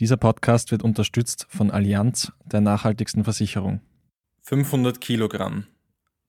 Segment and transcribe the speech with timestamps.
[0.00, 3.82] Dieser Podcast wird unterstützt von Allianz, der nachhaltigsten Versicherung.
[4.40, 5.66] 500 Kilogramm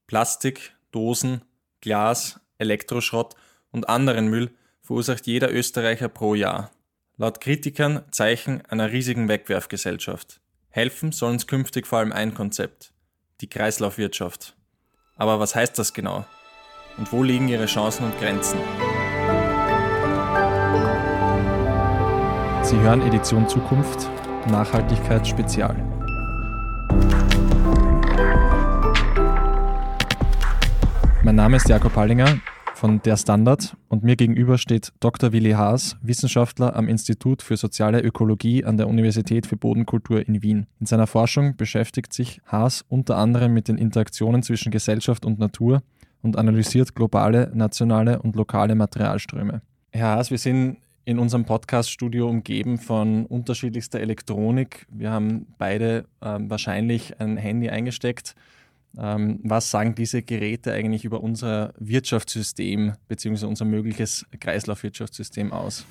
[0.08, 1.42] Plastik, Dosen,
[1.80, 3.36] Glas, Elektroschrott
[3.72, 6.70] und anderen Müll verursacht jeder Österreicher pro Jahr.
[7.16, 10.42] Laut Kritikern Zeichen einer riesigen Wegwerfgesellschaft.
[10.68, 12.92] Helfen soll uns künftig vor allem ein Konzept,
[13.40, 14.58] die Kreislaufwirtschaft.
[15.16, 16.26] Aber was heißt das genau?
[16.98, 18.60] Und wo liegen ihre Chancen und Grenzen?
[22.72, 24.10] Sie hören Edition Zukunft,
[24.50, 25.76] Nachhaltigkeit Spezial.
[31.22, 32.40] Mein Name ist Jakob Hallinger
[32.74, 35.34] von Der Standard und mir gegenüber steht Dr.
[35.34, 40.68] Willi Haas, Wissenschaftler am Institut für soziale Ökologie an der Universität für Bodenkultur in Wien.
[40.80, 45.84] In seiner Forschung beschäftigt sich Haas unter anderem mit den Interaktionen zwischen Gesellschaft und Natur
[46.22, 49.62] und analysiert globale, nationale und lokale Materialströme.
[49.92, 54.86] Herr Haas, wir sind in unserem Podcast-Studio umgeben von unterschiedlichster Elektronik.
[54.90, 58.36] Wir haben beide ähm, wahrscheinlich ein Handy eingesteckt.
[58.98, 63.46] Ähm, was sagen diese Geräte eigentlich über unser Wirtschaftssystem bzw.
[63.46, 65.86] unser mögliches Kreislaufwirtschaftssystem aus?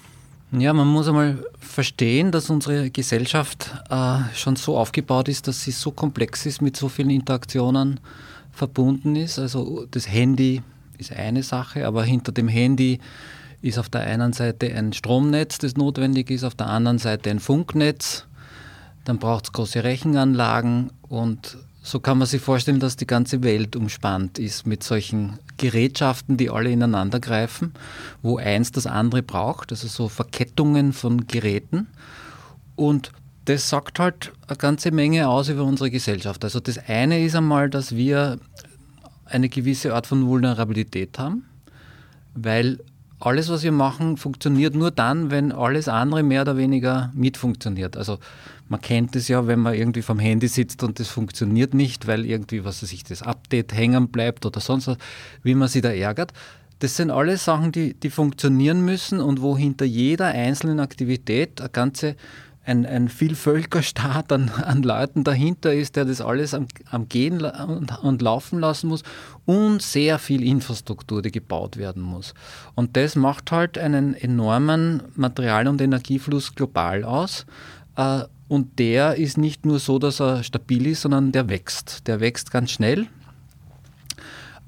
[0.53, 5.71] Ja, man muss einmal verstehen, dass unsere Gesellschaft äh, schon so aufgebaut ist, dass sie
[5.71, 8.01] so komplex ist, mit so vielen Interaktionen
[8.51, 9.39] verbunden ist.
[9.39, 10.63] Also das Handy
[10.99, 12.99] ist eine Sache, aber hinter dem Handy
[13.63, 17.41] ist auf der einen Seite ein Stromnetz, das notwendig ist, auf der anderen Seite ein
[17.41, 18.27] Funknetz.
[19.05, 23.75] Dann braucht es große Rechenanlagen und so kann man sich vorstellen, dass die ganze Welt
[23.75, 27.73] umspannt ist mit solchen Gerätschaften, die alle ineinander greifen,
[28.23, 31.87] wo eins das andere braucht, also so Verkettungen von Geräten.
[32.77, 33.13] Und
[33.47, 36.45] das sagt halt eine ganze Menge aus über unsere Gesellschaft.
[36.45, 38.39] Also das eine ist einmal, dass wir
[39.25, 41.47] eine gewisse Art von Vulnerabilität haben,
[42.35, 42.79] weil
[43.21, 47.97] alles, was wir machen, funktioniert nur dann, wenn alles andere mehr oder weniger mitfunktioniert.
[47.97, 48.19] Also
[48.69, 52.25] man kennt es ja, wenn man irgendwie vom Handy sitzt und das funktioniert nicht, weil
[52.25, 54.97] irgendwie, was weiß ich, das Update hängen bleibt oder sonst was,
[55.43, 56.33] wie man sich da ärgert.
[56.79, 61.69] Das sind alles Sachen, die, die funktionieren müssen und wo hinter jeder einzelnen Aktivität eine
[61.69, 62.17] ganze
[62.65, 67.99] ein, ein Vielvölkerstaat an, an Leuten dahinter ist, der das alles am, am Gehen und,
[68.03, 69.03] und, Laufen lassen muss
[69.47, 72.35] und sehr viel Infrastruktur, die gebaut werden muss.
[72.75, 77.47] Und das macht halt einen enormen Material- und Energiefluss global aus.
[77.97, 82.07] Äh, und der ist nicht nur so, dass er stabil ist, sondern der wächst.
[82.09, 83.07] Der wächst ganz schnell.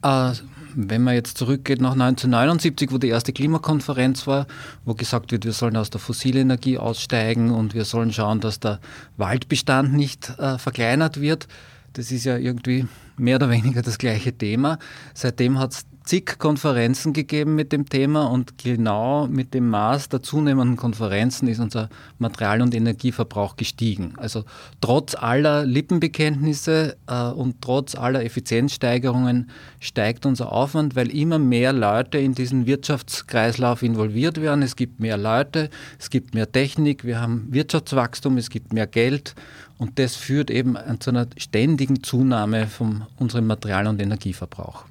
[0.02, 0.32] Äh,
[0.74, 4.46] wenn man jetzt zurückgeht nach 1979, wo die erste Klimakonferenz war,
[4.84, 8.80] wo gesagt wird, wir sollen aus der Fossilenergie aussteigen und wir sollen schauen, dass der
[9.16, 11.48] Waldbestand nicht äh, verkleinert wird.
[11.92, 14.78] Das ist ja irgendwie mehr oder weniger das gleiche Thema.
[15.14, 20.22] Seitdem hat es zig Konferenzen gegeben mit dem Thema und genau mit dem Maß der
[20.22, 24.14] zunehmenden Konferenzen ist unser Material- und Energieverbrauch gestiegen.
[24.16, 24.44] Also
[24.80, 32.18] trotz aller Lippenbekenntnisse äh, und trotz aller Effizienzsteigerungen steigt unser Aufwand, weil immer mehr Leute
[32.18, 34.62] in diesen Wirtschaftskreislauf involviert werden.
[34.62, 39.34] Es gibt mehr Leute, es gibt mehr Technik, wir haben Wirtschaftswachstum, es gibt mehr Geld
[39.78, 44.84] und das führt eben zu einer ständigen Zunahme von unserem Material- und Energieverbrauch.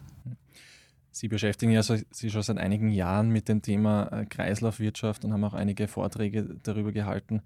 [1.11, 5.43] Sie beschäftigen ja sich schon seit einigen Jahren mit dem Thema äh, Kreislaufwirtschaft und haben
[5.43, 7.41] auch einige Vorträge darüber gehalten.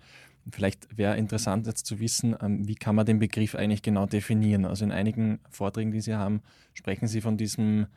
[0.51, 4.65] Vielleicht wäre interessant jetzt zu wissen, ähm, wie kann man den Begriff eigentlich genau definieren?
[4.65, 6.41] Also in einigen Vorträgen, die Sie haben,
[6.73, 7.87] sprechen Sie von diesem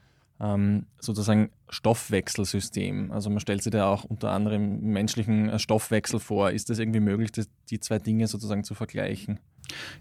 [0.40, 3.12] ähm, sozusagen Stoffwechselsystem.
[3.12, 6.50] Also man stellt sich da auch unter anderem menschlichen äh, Stoffwechsel vor.
[6.50, 7.32] Ist es irgendwie möglich,
[7.68, 9.40] die zwei Dinge sozusagen zu vergleichen?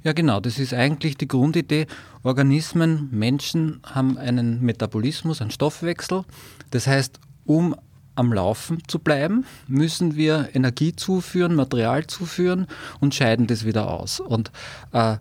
[0.04, 0.40] Ja, genau.
[0.40, 1.88] Das ist eigentlich die Grundidee.
[2.24, 6.24] Organismen, Menschen haben einen Metabolismus, einen Stoffwechsel.
[6.72, 7.76] Das heißt, um
[8.16, 12.68] am Laufen zu bleiben, müssen wir Energie zuführen, Material zuführen
[13.00, 14.20] und scheiden das wieder aus.
[14.20, 14.52] Und
[14.92, 15.18] äh,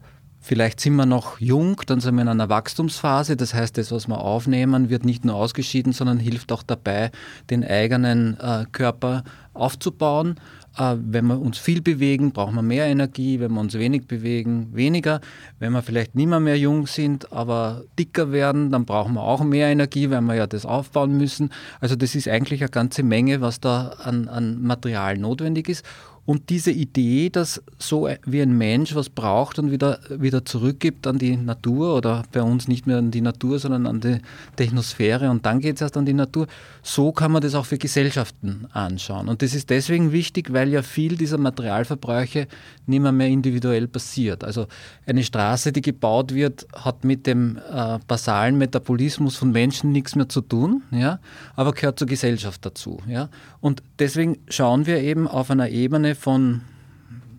[0.46, 3.36] Vielleicht sind wir noch jung, dann sind wir in einer Wachstumsphase.
[3.36, 7.10] Das heißt, das, was wir aufnehmen, wird nicht nur ausgeschieden, sondern hilft auch dabei,
[7.50, 9.24] den eigenen äh, Körper
[9.54, 10.36] aufzubauen.
[10.78, 13.40] Äh, wenn wir uns viel bewegen, brauchen wir mehr Energie.
[13.40, 15.20] Wenn wir uns wenig bewegen, weniger.
[15.58, 19.42] Wenn wir vielleicht nicht mehr, mehr jung sind, aber dicker werden, dann brauchen wir auch
[19.42, 21.50] mehr Energie, weil wir ja das aufbauen müssen.
[21.81, 25.84] Also das ist eigentlich eine ganze Menge, was da an, an Material notwendig ist.
[26.26, 31.19] Und diese Idee, dass so wie ein Mensch was braucht und wieder, wieder zurückgibt an
[31.19, 34.19] die Natur oder bei uns nicht mehr an die Natur, sondern an die
[34.56, 36.49] Technosphäre und dann geht es erst an die Natur,
[36.87, 39.29] so kann man das auch für Gesellschaften anschauen.
[39.29, 42.47] Und das ist deswegen wichtig, weil ja viel dieser Materialverbräuche
[42.87, 44.44] nicht mehr, mehr individuell passiert.
[44.44, 44.69] Also
[45.05, 50.29] eine Straße, die gebaut wird, hat mit dem äh, basalen Metabolismus von Menschen nichts mehr
[50.29, 51.19] zu tun, ja,
[51.56, 52.99] aber gehört zur Gesellschaft dazu.
[53.09, 53.31] Ja.
[53.61, 56.61] Und deswegen schauen wir eben auf einer Ebene von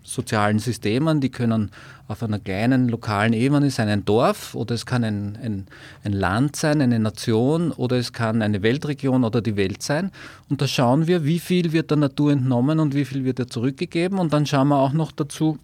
[0.07, 1.69] sozialen Systemen, die können
[2.07, 5.67] auf einer kleinen lokalen Ebene sein, ein Dorf oder es kann ein, ein,
[6.05, 10.11] ein Land sein, eine Nation oder es kann eine Weltregion oder die Welt sein.
[10.49, 13.47] Und da schauen wir, wie viel wird der Natur entnommen und wie viel wird er
[13.47, 14.17] zurückgegeben.
[14.17, 15.59] Und dann schauen wir auch noch dazu,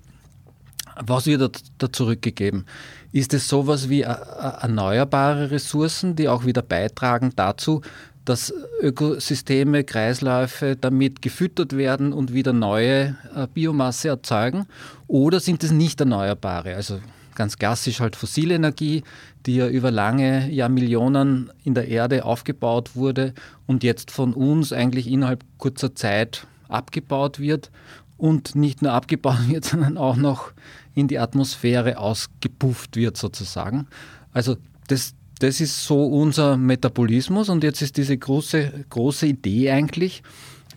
[0.99, 2.65] was wird da zurückgegeben?
[3.13, 7.81] Ist es sowas wie erneuerbare Ressourcen, die auch wieder beitragen dazu,
[8.25, 14.65] dass Ökosysteme, Kreisläufe damit gefüttert werden und wieder neue äh, Biomasse erzeugen?
[15.07, 16.75] Oder sind es nicht erneuerbare?
[16.75, 16.99] Also
[17.35, 19.03] ganz klassisch halt fossile Energie,
[19.45, 23.33] die ja über lange Jahrmillionen in der Erde aufgebaut wurde
[23.65, 27.71] und jetzt von uns eigentlich innerhalb kurzer Zeit abgebaut wird
[28.17, 30.53] und nicht nur abgebaut wird, sondern auch noch
[30.95, 33.87] in die Atmosphäre ausgepufft wird sozusagen.
[34.31, 40.23] Also das, das ist so unser Metabolismus und jetzt ist diese große, große Idee eigentlich,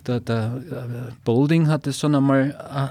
[0.05, 2.89] der, der äh, Bolding hat es schon einmal äh,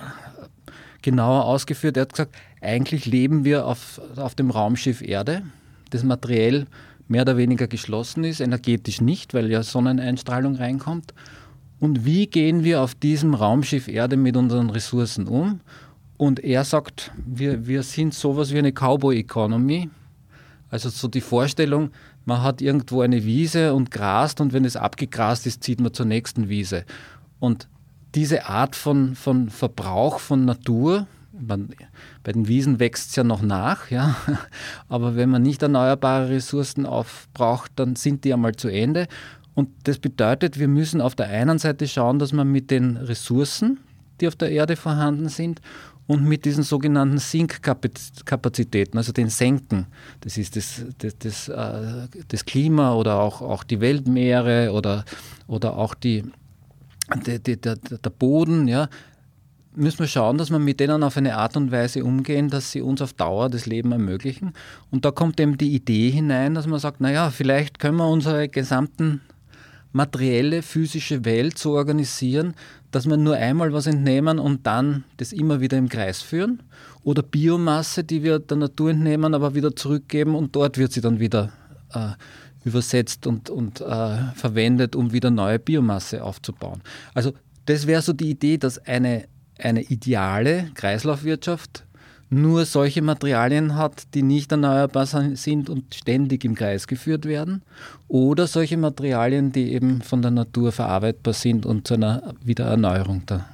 [1.02, 5.44] genauer ausgeführt, er hat gesagt, eigentlich leben wir auf, auf dem Raumschiff Erde,
[5.90, 6.66] das materiell
[7.10, 11.14] mehr oder weniger geschlossen ist, energetisch nicht, weil ja Sonneneinstrahlung reinkommt.
[11.82, 15.60] Und wie gehen wir auf diesem Raumschiff Erde mit unseren Ressourcen um?
[16.16, 19.90] Und er sagt, wir, wir sind sowas wie eine Cowboy-Economy.
[20.76, 21.92] Also so die Vorstellung,
[22.26, 26.06] man hat irgendwo eine Wiese und grast und wenn es abgegrast ist, zieht man zur
[26.06, 26.84] nächsten Wiese.
[27.40, 27.70] Und
[28.14, 31.70] diese Art von, von Verbrauch von Natur, man,
[32.24, 34.18] bei den Wiesen wächst es ja noch nach, ja.
[34.90, 39.08] aber wenn man nicht erneuerbare Ressourcen aufbraucht, dann sind die einmal zu Ende.
[39.54, 43.80] Und das bedeutet, wir müssen auf der einen Seite schauen, dass man mit den Ressourcen,
[44.20, 45.62] die auf der Erde vorhanden sind,
[46.08, 49.88] und mit diesen sogenannten Sinkkapazitäten, also den Senken,
[50.22, 55.04] das ist das, das, das, äh, das Klima oder auch, auch die Weltmeere oder,
[55.48, 56.24] oder auch die,
[57.26, 58.88] die, die, der, der Boden, ja,
[59.76, 62.82] müssen wir schauen, dass wir mit denen auf eine Art und Weise umgehen, dass sie
[62.82, 64.54] uns auf Dauer das Leben ermöglichen.
[64.92, 68.48] Und da kommt eben die Idee hinein, dass man sagt, naja, vielleicht können wir unsere
[68.48, 69.22] gesamten
[69.96, 72.54] materielle, physische Welt so organisieren,
[72.92, 76.62] dass wir nur einmal was entnehmen und dann das immer wieder im Kreis führen.
[77.04, 81.22] Oder Biomasse, die wir der Natur entnehmen, aber wieder zurückgeben und dort wird sie dann
[81.22, 81.54] wieder
[81.94, 82.10] äh,
[82.66, 86.82] übersetzt und, und äh, verwendet, um wieder neue Biomasse aufzubauen.
[87.14, 87.32] Also
[87.66, 91.86] das wäre so die Idee, dass eine, eine ideale Kreislaufwirtschaft
[92.30, 97.62] nur solche Materialien hat, die nicht erneuerbar sind und ständig im Kreis geführt werden,
[98.08, 103.46] oder solche Materialien, die eben von der Natur verarbeitbar sind und zu einer Wiedererneuerung der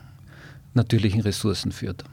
[0.73, 2.03] natürlichen Ressourcen führt.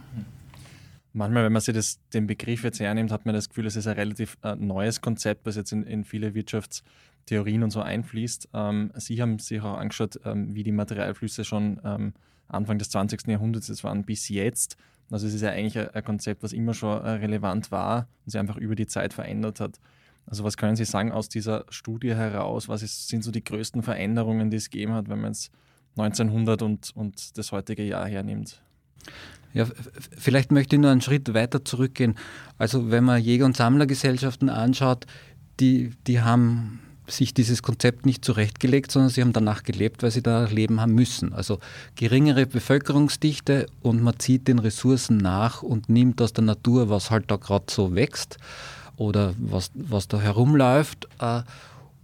[1.13, 3.87] Manchmal, wenn man sich das, den Begriff jetzt hernimmt, hat man das Gefühl, es ist
[3.87, 8.51] ein relativ äh, neues Konzept, was jetzt in, in viele Wirtschaftstheorien und so einfließt.
[8.53, 12.13] Ähm, Sie haben sich auch angeschaut, ähm, wie die Materialflüsse schon ähm,
[12.47, 13.27] Anfang des 20.
[13.27, 14.77] Jahrhunderts waren bis jetzt.
[15.11, 18.39] Also es ist ja eigentlich ein Konzept, was immer schon äh, relevant war und sich
[18.39, 19.81] einfach über die Zeit verändert hat.
[20.27, 22.69] Also was können Sie sagen aus dieser Studie heraus?
[22.69, 25.51] Was ist, sind so die größten Veränderungen, die es gegeben hat, wenn man jetzt
[25.97, 28.61] 1900 und, und das heutige Jahr hernimmt?
[29.55, 29.67] Ja,
[30.17, 32.17] vielleicht möchte ich nur einen Schritt weiter zurückgehen.
[32.59, 35.07] Also wenn man Jäger- und Sammlergesellschaften anschaut,
[35.59, 40.23] die, die haben sich dieses Konzept nicht zurechtgelegt, sondern sie haben danach gelebt, weil sie
[40.23, 41.33] da leben haben müssen.
[41.33, 41.59] Also
[41.97, 47.31] geringere Bevölkerungsdichte und man zieht den Ressourcen nach und nimmt aus der Natur, was halt
[47.31, 48.39] da gerade so wächst
[48.97, 51.09] oder was, was da herumläuft.
[51.21, 51.43] Äh,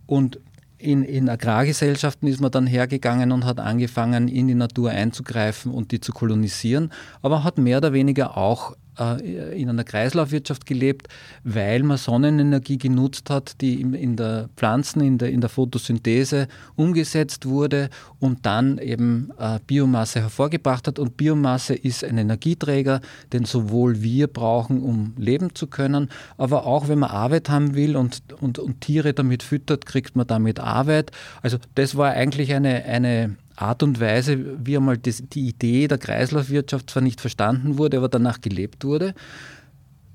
[0.06, 0.38] und
[0.78, 5.92] in, in Agrargesellschaften ist man dann hergegangen und hat angefangen, in die Natur einzugreifen und
[5.92, 11.08] die zu kolonisieren, aber hat mehr oder weniger auch in einer Kreislaufwirtschaft gelebt,
[11.42, 17.46] weil man Sonnenenergie genutzt hat, die in der Pflanzen, in der, in der Photosynthese umgesetzt
[17.46, 20.98] wurde und dann eben äh, Biomasse hervorgebracht hat.
[20.98, 23.00] Und Biomasse ist ein Energieträger,
[23.32, 27.96] den sowohl wir brauchen, um leben zu können, aber auch wenn man Arbeit haben will
[27.96, 31.10] und, und, und Tiere damit füttert, kriegt man damit Arbeit.
[31.42, 35.98] Also das war eigentlich eine, eine Art und Weise, wie einmal das, die Idee der
[35.98, 39.14] Kreislaufwirtschaft zwar nicht verstanden wurde, aber danach gelebt wurde.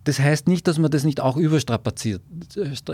[0.06, 2.22] Das heißt nicht, dass man das nicht auch überstrapaziert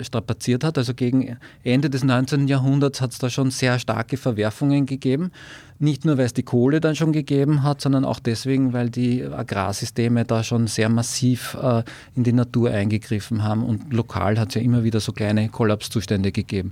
[0.01, 0.77] strapaziert hat.
[0.77, 2.47] Also gegen Ende des 19.
[2.47, 5.31] Jahrhunderts hat es da schon sehr starke Verwerfungen gegeben.
[5.79, 9.23] Nicht nur, weil es die Kohle dann schon gegeben hat, sondern auch deswegen, weil die
[9.23, 11.83] Agrarsysteme da schon sehr massiv äh,
[12.15, 13.63] in die Natur eingegriffen haben.
[13.63, 16.71] Und lokal hat es ja immer wieder so kleine Kollapszustände gegeben.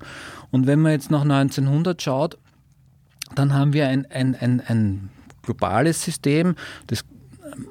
[0.52, 2.38] Und wenn man jetzt nach 1900 schaut,
[3.36, 5.10] dann haben wir ein, ein, ein, ein
[5.42, 6.56] globales System,
[6.88, 7.04] das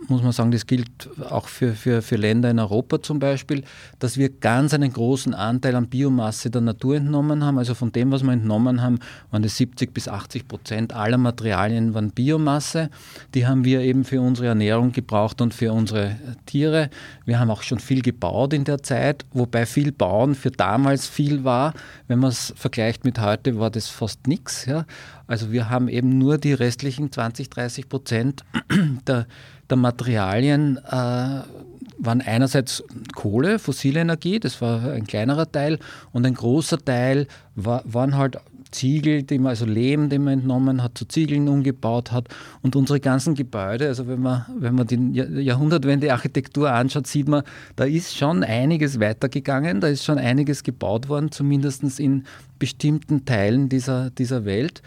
[0.09, 3.65] muss man sagen, das gilt auch für, für, für Länder in Europa zum Beispiel,
[3.99, 7.59] dass wir ganz einen großen Anteil an Biomasse der Natur entnommen haben.
[7.59, 8.99] Also von dem, was wir entnommen haben,
[9.31, 12.91] waren das 70 bis 80 Prozent aller Materialien waren Biomasse.
[13.35, 16.17] Die haben wir eben für unsere Ernährung gebraucht und für unsere
[16.47, 16.91] Tiere.
[17.25, 21.45] Wir haben auch schon viel gebaut in der Zeit, wobei viel Bauen für damals viel
[21.45, 21.75] war.
[22.09, 24.67] Wenn man es vergleicht mit heute, war das fast nichts.
[24.67, 24.85] Ja.
[25.33, 28.45] Also wir haben eben nur die restlichen 20, 30 Prozent
[29.07, 29.27] der,
[29.71, 32.85] der Materialien äh, waren einerseits
[33.15, 35.79] Kohle, fossile Energie, das war ein kleinerer Teil,
[36.13, 38.37] und ein großer Teil war, waren halt
[38.73, 42.29] Ziegel, die man, also Lehm, den man entnommen hat, zu Ziegeln umgebaut hat.
[42.61, 45.13] Und unsere ganzen Gebäude, also wenn man, wenn man die
[45.43, 47.43] Jahrhundertwende-Architektur anschaut, sieht man,
[47.77, 52.25] da ist schon einiges weitergegangen, da ist schon einiges gebaut worden, zumindest in
[52.59, 54.83] bestimmten Teilen dieser, dieser Welt.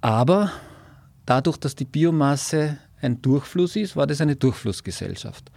[0.00, 0.52] Aber
[1.26, 5.50] dadurch, dass die Biomasse ein Durchfluss ist, war das eine Durchflussgesellschaft.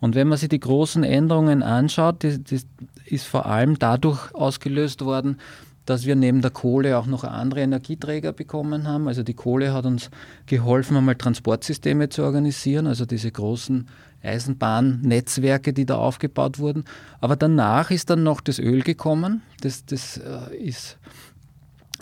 [0.00, 2.66] Und wenn man sich die großen Änderungen anschaut, das, das
[3.06, 5.38] ist vor allem dadurch ausgelöst worden,
[5.86, 9.08] dass wir neben der Kohle auch noch andere Energieträger bekommen haben.
[9.08, 10.10] Also die Kohle hat uns
[10.46, 13.88] geholfen, einmal Transportsysteme zu organisieren, also diese großen
[14.22, 16.84] Eisenbahnnetzwerke, die da aufgebaut wurden.
[17.20, 19.42] Aber danach ist dann noch das Öl gekommen.
[19.62, 20.98] Das, das äh, ist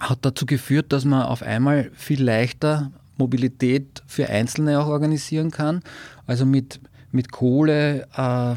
[0.01, 5.83] hat dazu geführt, dass man auf einmal viel leichter Mobilität für Einzelne auch organisieren kann.
[6.27, 8.55] Also mit, mit Kohle äh,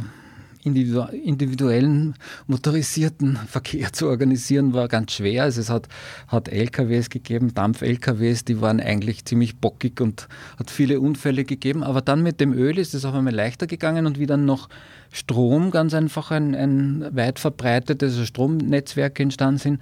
[0.64, 2.16] individuellen
[2.48, 5.44] motorisierten Verkehr zu organisieren, war ganz schwer.
[5.44, 5.88] Also es hat,
[6.28, 11.84] hat LKWs gegeben, Dampf-LKWs, die waren eigentlich ziemlich bockig und hat viele Unfälle gegeben.
[11.84, 14.70] Aber dann mit dem Öl ist es auf einmal leichter gegangen und wie dann noch
[15.12, 19.82] Strom ganz einfach ein, ein weit verbreitetes Stromnetzwerk entstanden sind,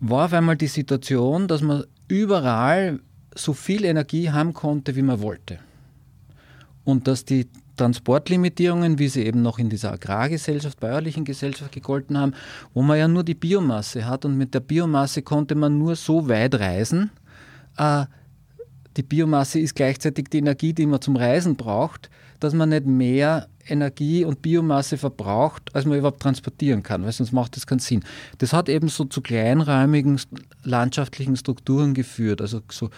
[0.00, 3.00] war auf einmal die Situation, dass man überall
[3.34, 5.58] so viel Energie haben konnte, wie man wollte.
[6.84, 12.34] Und dass die Transportlimitierungen, wie sie eben noch in dieser Agrargesellschaft, bäuerlichen Gesellschaft gegolten haben,
[12.74, 16.28] wo man ja nur die Biomasse hat und mit der Biomasse konnte man nur so
[16.28, 17.10] weit reisen.
[17.76, 18.04] Äh,
[18.96, 23.48] die Biomasse ist gleichzeitig die Energie, die man zum Reisen braucht, dass man nicht mehr
[23.68, 28.02] Energie und Biomasse verbraucht, als man überhaupt transportieren kann, weil sonst macht das keinen Sinn.
[28.38, 30.20] Das hat eben so zu kleinräumigen
[30.64, 32.90] landschaftlichen Strukturen geführt, also so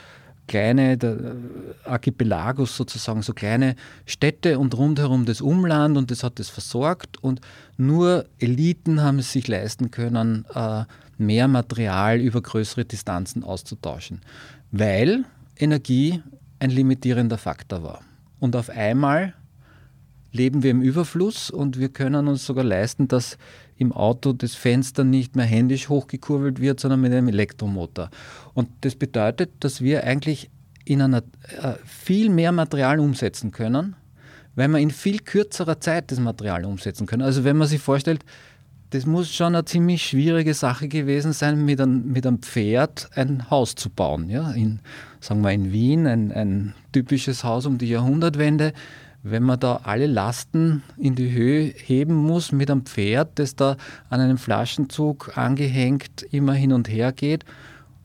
[0.48, 1.36] kleine der
[1.84, 7.40] Archipelagos sozusagen, so kleine Städte und rundherum das Umland und das hat das versorgt und
[7.76, 10.84] nur Eliten haben es sich leisten können, äh,
[11.18, 14.20] mehr Material über größere Distanzen auszutauschen,
[14.72, 15.24] weil
[15.56, 16.22] Energie
[16.58, 18.00] ein limitierender Faktor war.
[18.42, 19.34] Und auf einmal
[20.32, 23.38] leben wir im Überfluss und wir können uns sogar leisten, dass
[23.76, 28.10] im Auto das Fenster nicht mehr händisch hochgekurbelt wird, sondern mit einem Elektromotor.
[28.52, 30.50] Und das bedeutet, dass wir eigentlich
[30.84, 33.94] in einer äh, viel mehr Material umsetzen können,
[34.56, 37.22] weil wir in viel kürzerer Zeit das Material umsetzen können.
[37.22, 38.24] Also wenn man sich vorstellt,
[38.92, 43.50] das muss schon eine ziemlich schwierige Sache gewesen sein, mit einem, mit einem Pferd ein
[43.50, 44.28] Haus zu bauen.
[44.28, 44.52] Ja?
[44.52, 44.80] In,
[45.20, 48.72] sagen wir in Wien, ein, ein typisches Haus um die Jahrhundertwende
[49.22, 53.76] wenn man da alle Lasten in die Höhe heben muss mit einem Pferd, das da
[54.10, 57.44] an einem Flaschenzug angehängt immer hin und her geht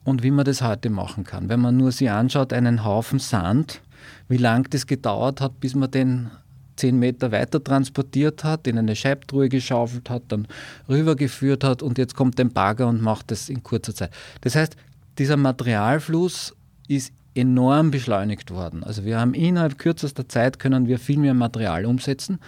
[0.04, 1.48] und wie man das heute machen kann.
[1.48, 3.80] Wenn man nur sich anschaut, einen Haufen Sand,
[4.28, 6.30] wie lang das gedauert hat, bis man den
[6.78, 10.46] zehn Meter weiter transportiert hat, in eine Scheibtruhe geschaufelt hat, dann
[10.88, 14.10] rübergeführt hat und jetzt kommt ein Bagger und macht das in kurzer Zeit.
[14.40, 14.76] Das heißt,
[15.18, 16.54] dieser Materialfluss
[16.86, 18.82] ist enorm beschleunigt worden.
[18.82, 22.38] Also wir haben innerhalb kürzester Zeit können wir viel mehr Material umsetzen.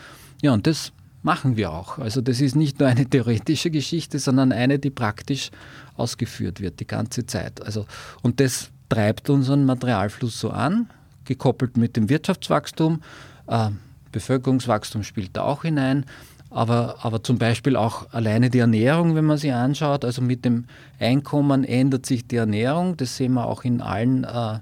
[0.42, 1.98] Ja, und das machen wir auch.
[1.98, 5.50] Also das ist nicht nur eine theoretische Geschichte, sondern eine, die praktisch
[5.96, 7.62] ausgeführt wird die ganze Zeit.
[7.62, 7.86] Also,
[8.22, 10.88] und das treibt unseren Materialfluss so an,
[11.24, 13.02] gekoppelt mit dem Wirtschaftswachstum.
[13.46, 13.70] Äh,
[14.12, 16.04] Bevölkerungswachstum spielt da auch hinein.
[16.50, 20.64] Aber, aber zum Beispiel auch alleine die Ernährung, wenn man sie anschaut, also mit dem
[20.98, 22.96] Einkommen ändert sich die Ernährung.
[22.96, 24.58] Das sehen wir auch in allen äh,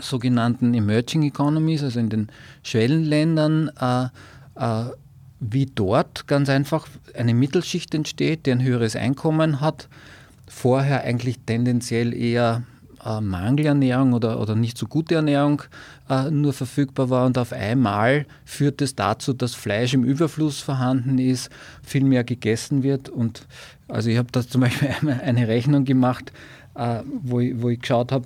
[0.00, 2.28] sogenannten Emerging Economies, also in den
[2.62, 4.04] Schwellenländern, äh,
[4.54, 4.90] äh,
[5.38, 9.88] wie dort ganz einfach eine Mittelschicht entsteht, die ein höheres Einkommen hat,
[10.48, 12.62] vorher eigentlich tendenziell eher
[13.06, 15.62] äh, Mangelernährung oder, oder nicht so gute Ernährung
[16.10, 21.18] äh, nur verfügbar war und auf einmal führt es dazu, dass Fleisch im Überfluss vorhanden
[21.18, 21.50] ist,
[21.82, 23.46] viel mehr gegessen wird und
[23.88, 24.88] also ich habe da zum Beispiel
[25.22, 26.32] eine Rechnung gemacht,
[26.74, 28.24] äh, wo, ich, wo ich geschaut habe,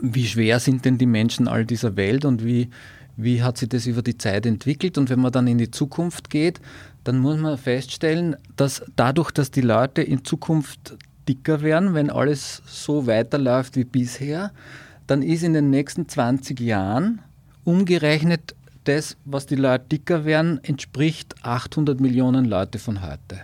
[0.00, 2.70] wie schwer sind denn die Menschen all dieser Welt und wie,
[3.16, 4.96] wie hat sich das über die Zeit entwickelt.
[4.96, 6.60] Und wenn man dann in die Zukunft geht,
[7.04, 10.96] dann muss man feststellen, dass dadurch, dass die Leute in Zukunft
[11.28, 14.52] dicker werden, wenn alles so weiterläuft wie bisher,
[15.06, 17.20] dann ist in den nächsten 20 Jahren
[17.64, 23.42] umgerechnet, das, was die Leute dicker werden, entspricht 800 Millionen Leute von heute.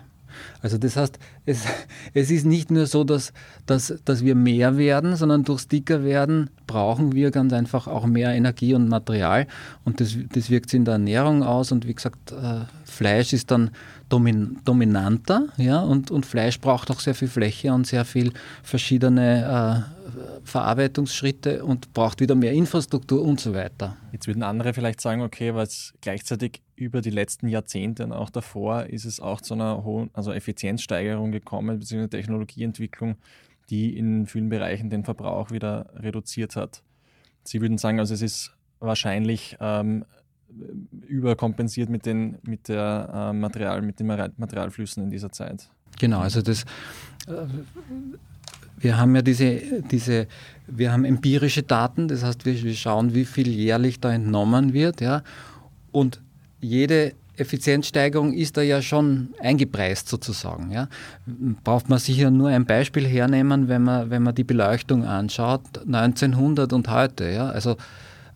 [0.60, 1.64] Also das heißt, es,
[2.14, 3.32] es ist nicht nur so, dass,
[3.66, 8.30] dass, dass wir mehr werden, sondern durchs dicker werden brauchen wir ganz einfach auch mehr
[8.34, 9.46] Energie und Material
[9.84, 13.50] und das, das wirkt sich in der Ernährung aus und wie gesagt, äh, Fleisch ist
[13.50, 13.70] dann
[14.08, 19.84] domin, dominanter ja, und, und Fleisch braucht auch sehr viel Fläche und sehr viel verschiedene
[19.84, 19.98] äh,
[20.44, 23.96] Verarbeitungsschritte und braucht wieder mehr Infrastruktur und so weiter.
[24.12, 28.84] Jetzt würden andere vielleicht sagen, okay, was gleichzeitig über die letzten Jahrzehnte und auch davor
[28.84, 33.16] ist es auch zu einer hohen also Effizienzsteigerung gekommen, beziehungsweise Technologieentwicklung,
[33.70, 36.82] die in vielen Bereichen den Verbrauch wieder reduziert hat.
[37.44, 40.04] Sie würden sagen, also es ist wahrscheinlich ähm,
[41.06, 45.68] überkompensiert mit, den, mit, der, äh, Material, mit den Materialflüssen in dieser Zeit.
[45.98, 46.64] Genau, also das
[47.26, 47.46] äh,
[48.80, 50.26] wir haben ja diese, diese,
[50.66, 55.00] wir haben empirische Daten, das heißt, wir, wir schauen, wie viel jährlich da entnommen wird,
[55.00, 55.22] ja,
[55.90, 56.20] und
[56.60, 60.72] jede Effizienzsteigerung ist da ja schon eingepreist sozusagen.
[60.72, 60.88] Ja.
[61.62, 66.72] Braucht man sicher nur ein Beispiel hernehmen, wenn man, wenn man die Beleuchtung anschaut, 1900
[66.72, 67.30] und heute.
[67.30, 67.48] Ja.
[67.48, 67.76] Also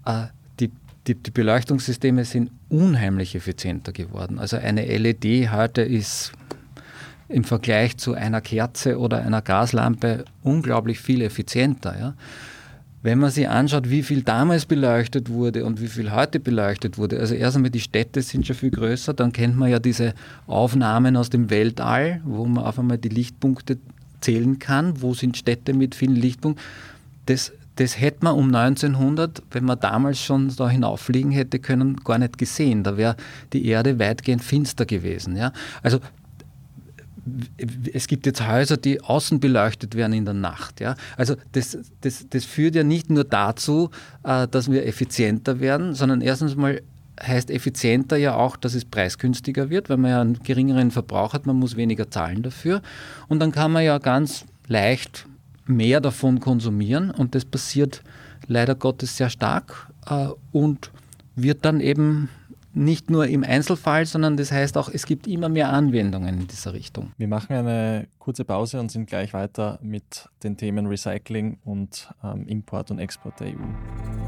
[0.06, 0.26] äh,
[0.60, 0.70] die,
[1.06, 4.38] die, die Beleuchtungssysteme sind unheimlich effizienter geworden.
[4.38, 6.32] Also eine LED heute ist
[7.28, 11.98] im Vergleich zu einer Kerze oder einer Gaslampe unglaublich viel effizienter.
[11.98, 12.14] Ja?
[13.02, 17.18] Wenn man sich anschaut, wie viel damals beleuchtet wurde und wie viel heute beleuchtet wurde,
[17.18, 20.14] also erst einmal die Städte sind schon viel größer, dann kennt man ja diese
[20.46, 23.78] Aufnahmen aus dem Weltall, wo man auf einmal die Lichtpunkte
[24.20, 26.64] zählen kann, wo sind Städte mit vielen Lichtpunkten.
[27.26, 32.18] Das, das hätte man um 1900, wenn man damals schon da hinauffliegen hätte können, gar
[32.18, 32.84] nicht gesehen.
[32.84, 33.16] Da wäre
[33.52, 35.36] die Erde weitgehend finster gewesen.
[35.36, 35.52] Ja?
[35.82, 35.98] Also
[37.92, 40.80] es gibt jetzt Häuser, die außen beleuchtet werden in der Nacht.
[40.80, 40.96] Ja?
[41.16, 43.90] Also das, das, das führt ja nicht nur dazu,
[44.24, 46.82] äh, dass wir effizienter werden, sondern erstens mal
[47.20, 51.46] heißt effizienter ja auch, dass es preisgünstiger wird, weil man ja einen geringeren Verbrauch hat,
[51.46, 52.82] man muss weniger zahlen dafür.
[53.28, 55.26] Und dann kann man ja ganz leicht
[55.66, 58.02] mehr davon konsumieren und das passiert
[58.46, 60.90] leider Gottes sehr stark äh, und
[61.36, 62.28] wird dann eben
[62.74, 66.72] nicht nur im Einzelfall, sondern das heißt auch, es gibt immer mehr Anwendungen in dieser
[66.72, 67.12] Richtung.
[67.18, 72.46] Wir machen eine kurze Pause und sind gleich weiter mit den Themen Recycling und ähm,
[72.46, 74.21] Import und Export der EU.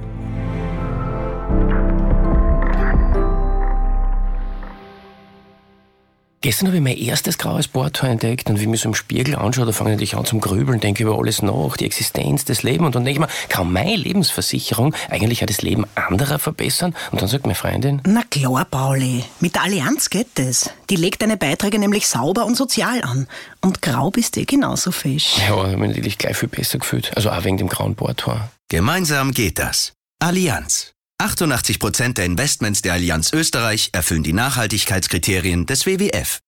[6.44, 9.34] Gestern habe ich mein erstes graues Bohrtor entdeckt und wie ich mich so im Spiegel
[9.34, 12.62] anschaue, da fange ich natürlich an zum Grübeln, denke über alles nach, die Existenz, das
[12.62, 16.94] Leben und dann denke ich mir, kann meine Lebensversicherung eigentlich auch das Leben anderer verbessern?
[17.12, 20.68] Und dann sagt meine Freundin, Na klar, Pauli, mit der Allianz geht es.
[20.90, 23.26] Die legt deine Beiträge nämlich sauber und sozial an.
[23.62, 25.38] Und grau bist du genauso fisch.
[25.48, 27.16] Ja, habe mich natürlich gleich viel besser gefühlt.
[27.16, 28.50] Also auch wegen dem grauen Bohrtor.
[28.68, 29.94] Gemeinsam geht das.
[30.18, 30.93] Allianz.
[31.18, 36.40] 88 Prozent der Investments der Allianz Österreich erfüllen die Nachhaltigkeitskriterien des WWF.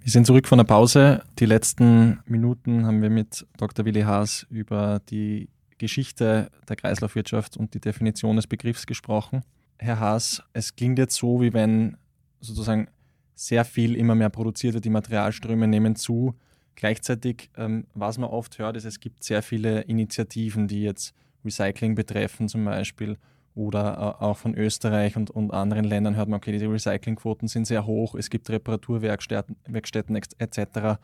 [0.00, 1.22] Wir sind zurück von der Pause.
[1.38, 3.84] Die letzten Minuten haben wir mit Dr.
[3.84, 9.42] Willi Haas über die Geschichte der Kreislaufwirtschaft und die Definition des Begriffs gesprochen.
[9.78, 11.98] Herr Haas, es klingt jetzt so, wie wenn
[12.40, 12.88] sozusagen
[13.34, 16.34] sehr viel immer mehr produziert wird, die Materialströme nehmen zu.
[16.76, 21.12] Gleichzeitig, ähm, was man oft hört, ist, es gibt sehr viele Initiativen, die jetzt
[21.44, 23.18] Recycling betreffen zum Beispiel
[23.54, 27.86] oder auch von Österreich und, und anderen Ländern hört man, okay, diese Recyclingquoten sind sehr
[27.86, 30.98] hoch, es gibt Reparaturwerkstätten Werkstätten etc.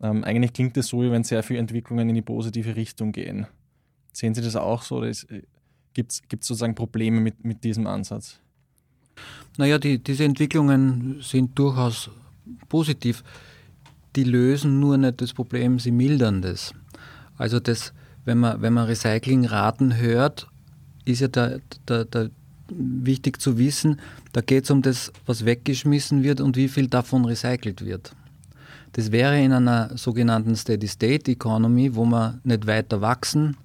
[0.00, 3.46] Ähm, eigentlich klingt es so, wie wenn sehr viele Entwicklungen in die positive Richtung gehen.
[4.12, 5.00] Sehen Sie das auch so?
[5.94, 8.40] Gibt es sozusagen Probleme mit, mit diesem Ansatz?
[9.56, 12.10] Naja, die, diese Entwicklungen sind durchaus
[12.68, 13.24] positiv.
[14.14, 16.72] Die lösen nur nicht das Problem, sie mildern das.
[17.36, 17.92] Also das,
[18.24, 20.48] wenn man, wenn man Recyclingraten hört,
[21.08, 22.28] ist ja da, da, da
[22.70, 24.00] wichtig zu wissen,
[24.32, 28.12] da geht es um das, was weggeschmissen wird und wie viel davon recycelt wird.
[28.92, 33.56] Das wäre in einer sogenannten Steady-State-Economy, wo wir nicht weiter wachsen,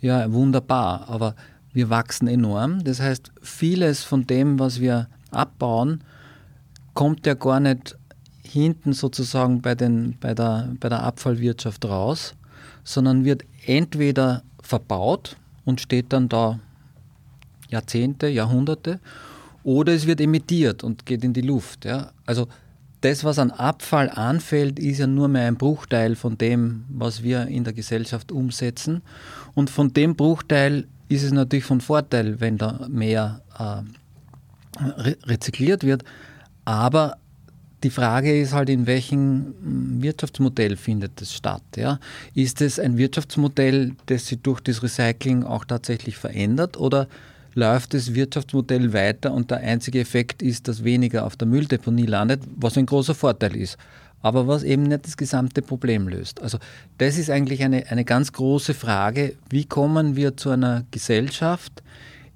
[0.00, 1.34] ja wunderbar, aber
[1.72, 2.84] wir wachsen enorm.
[2.84, 6.02] Das heißt, vieles von dem, was wir abbauen,
[6.94, 7.96] kommt ja gar nicht
[8.42, 12.34] hinten sozusagen bei, den, bei, der, bei der Abfallwirtschaft raus,
[12.84, 16.60] sondern wird entweder verbaut und steht dann da
[17.72, 19.00] Jahrzehnte, Jahrhunderte,
[19.64, 21.84] oder es wird emittiert und geht in die Luft.
[21.84, 22.12] Ja?
[22.26, 22.48] Also
[23.02, 27.46] das, was an Abfall anfällt, ist ja nur mehr ein Bruchteil von dem, was wir
[27.46, 29.02] in der Gesellschaft umsetzen.
[29.54, 33.82] Und von dem Bruchteil ist es natürlich von Vorteil, wenn da mehr äh,
[34.80, 36.04] re rezykliert wird.
[36.64, 37.16] Aber
[37.82, 41.62] die Frage ist halt, in welchem hm, Wirtschaftsmodell findet es statt?
[41.76, 41.98] Ja?
[42.34, 47.08] Ist es ein Wirtschaftsmodell, das sich durch das Recycling auch tatsächlich verändert oder
[47.54, 52.42] läuft das Wirtschaftsmodell weiter und der einzige Effekt ist, dass weniger auf der Mülldeponie landet,
[52.56, 53.76] was ein großer Vorteil ist.
[54.20, 56.40] Aber was eben nicht das gesamte Problem löst.
[56.40, 56.58] Also
[56.98, 61.82] das ist eigentlich eine, eine ganz große Frage, wie kommen wir zu einer Gesellschaft,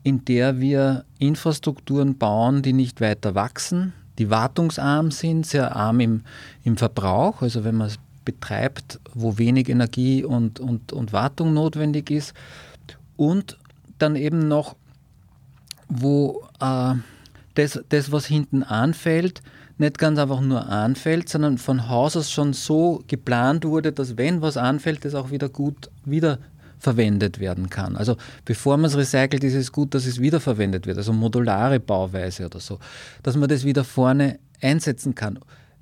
[0.03, 6.23] in der wir Infrastrukturen bauen, die nicht weiter wachsen, die wartungsarm sind, sehr arm im,
[6.65, 12.11] im Verbrauch, also wenn man es betreibt, wo wenig Energie und, und, und Wartung notwendig
[12.11, 12.35] ist
[13.17, 13.57] und
[13.99, 14.77] dann eben noch
[15.89, 16.95] wo äh,
[17.55, 19.43] das, das, was hinten anfällt,
[19.79, 24.41] nicht ganz einfach nur anfällt, sondern von Haus aus schon so geplant wurde, dass wenn
[24.41, 27.97] was anfällt, das auch wieder gut wiederverwendet werden kann.
[27.97, 32.47] Also bevor man es recycelt, ist es gut, dass es wiederverwendet wird, also modulare Bauweise
[32.47, 32.79] oder so,
[33.23, 35.39] dass man das wieder vorne einsetzen kann.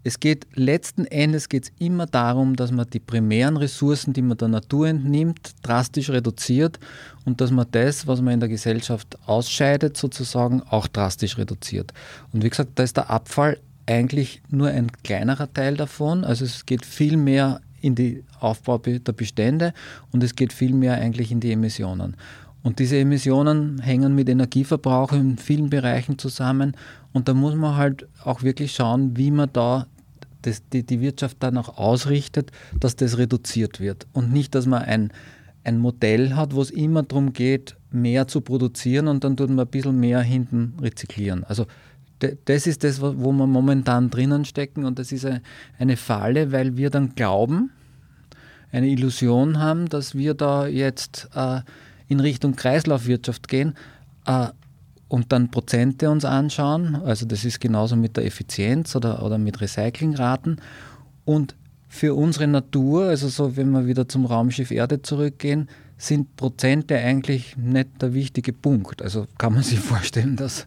[0.07, 4.49] Es geht letzten Endes geht's immer darum, dass man die primären Ressourcen, die man der
[4.49, 6.79] Natur entnimmt, drastisch reduziert
[7.25, 11.95] und dass man das, was man in der Gesellschaft ausscheidet, sozusagen auch drastisch reduziert.
[12.33, 16.23] Und wie gesagt, da ist der Abfall eigentlich nur ein kleinerer Teil davon.
[16.23, 19.73] Also es geht viel mehr in die Aufbau der Bestände
[20.13, 22.15] und es geht viel mehr eigentlich in die Emissionen.
[22.63, 26.75] Und diese Emissionen hängen mit Energieverbrauch in vielen Bereichen zusammen.
[27.13, 29.87] Und da muss man halt auch wirklich schauen, wie man da
[30.47, 34.07] das, die, die Wirtschaft dann auch ausrichtet, dass das reduziert wird.
[34.13, 35.13] Und nicht, dass man ein,
[35.65, 39.61] ein Modell hat, wo es immer darum geht, mehr zu produzieren und dann tut man
[39.61, 41.45] ein bisschen mehr hinten rezyklieren.
[41.45, 41.67] Also
[42.45, 45.27] das ist das, wo wir momentan drinnen stecken und das ist
[45.79, 47.71] eine Falle, weil wir dann glauben,
[48.73, 51.61] eine Illusion haben, dass wir da jetzt äh,
[52.09, 53.75] in Richtung Kreislaufwirtschaft gehen.
[55.15, 59.61] Und dann Prozente uns anschauen, also das ist genauso mit der Effizienz oder, oder mit
[59.61, 60.61] Recyclingraten.
[61.25, 61.55] Und
[61.87, 67.57] für unsere Natur, also so wenn wir wieder zum Raumschiff Erde zurückgehen, sind Prozente eigentlich
[67.57, 69.03] nicht der wichtige Punkt.
[69.03, 70.67] Also kann man sich vorstellen, dass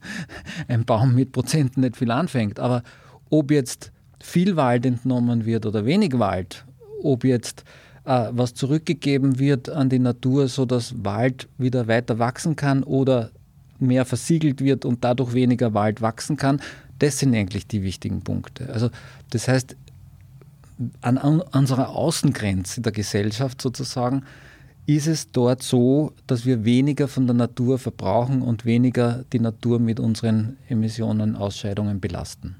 [0.70, 2.58] ein Baum mit Prozenten nicht viel anfängt.
[2.58, 2.84] Aber
[3.30, 3.92] ob jetzt
[4.24, 6.64] viel Wald entnommen wird oder wenig Wald,
[7.04, 7.66] ob jetzt
[8.06, 13.32] äh, was zurückgegeben wird an die Natur, sodass Wald wieder weiter wachsen kann oder
[13.80, 16.62] mehr versiegelt wird und dadurch weniger Wald wachsen kann.
[17.00, 18.70] Das sind eigentlich die wichtigen Punkte.
[18.72, 18.90] Also
[19.30, 19.76] das heißt,
[21.02, 24.24] an, an unserer Außengrenze der Gesellschaft sozusagen
[24.86, 29.80] ist es dort so, dass wir weniger von der Natur verbrauchen und weniger die Natur
[29.80, 32.56] mit unseren Emissionen, Ausscheidungen belasten.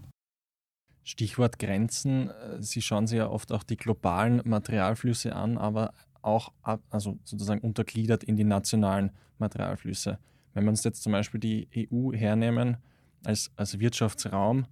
[1.04, 2.30] Stichwort Grenzen.
[2.60, 6.52] Sie schauen sich ja oft auch die globalen Materialflüsse an, aber auch
[6.90, 10.20] also sozusagen untergliedert in die nationalen Materialflüsse.
[10.58, 12.78] Wenn wir uns jetzt zum Beispiel die EU hernehmen
[13.24, 14.66] als, als Wirtschaftsraum,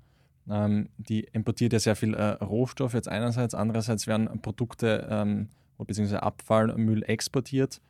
[0.50, 6.16] ähm, die importiert ja sehr viel äh, Rohstoff jetzt einerseits, andererseits werden Produkte ähm, bzw.
[6.16, 7.82] Abfallmüll exportiert.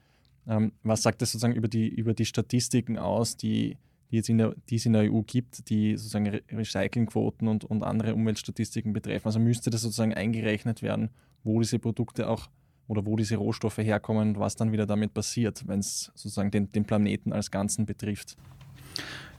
[0.45, 3.77] Ähm, was sagt das sozusagen über die, über die Statistiken aus, die,
[4.12, 7.63] die, jetzt in der, die es in der EU gibt, die sozusagen Re Recyclingquoten und,
[7.63, 9.27] und andere Umweltstatistiken betreffen?
[9.27, 11.12] Also müsste das sozusagen eingerechnet werden,
[11.45, 12.49] wo diese Produkte auch
[12.88, 16.86] oder wo diese Rohstoffe herkommen was dann wieder damit passiert, wenn es sozusagen den, den
[16.86, 18.38] Planeten als Ganzen betrifft.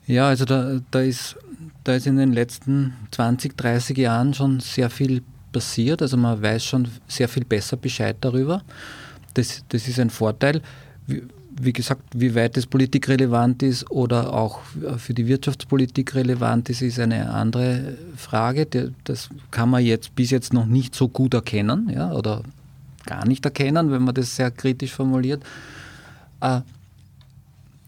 [0.07, 1.37] Ja, also da, da, ist,
[1.85, 6.01] da ist in den letzten 20, 30 Jahren schon sehr viel passiert.
[6.01, 8.63] Also man weiß schon sehr viel besser Bescheid darüber.
[9.35, 10.63] Das, das ist ein Vorteil.
[11.07, 11.23] Wie,
[11.61, 14.61] wie gesagt, wie weit es politikrelevant ist oder auch
[14.99, 18.93] für die Wirtschaftspolitik relevant ist, ist eine andere Frage.
[19.05, 22.43] Das kann man jetzt bis jetzt noch nicht so gut erkennen ja, oder
[23.07, 25.42] gar nicht erkennen, wenn man das sehr kritisch formuliert.
[26.40, 26.61] Äh,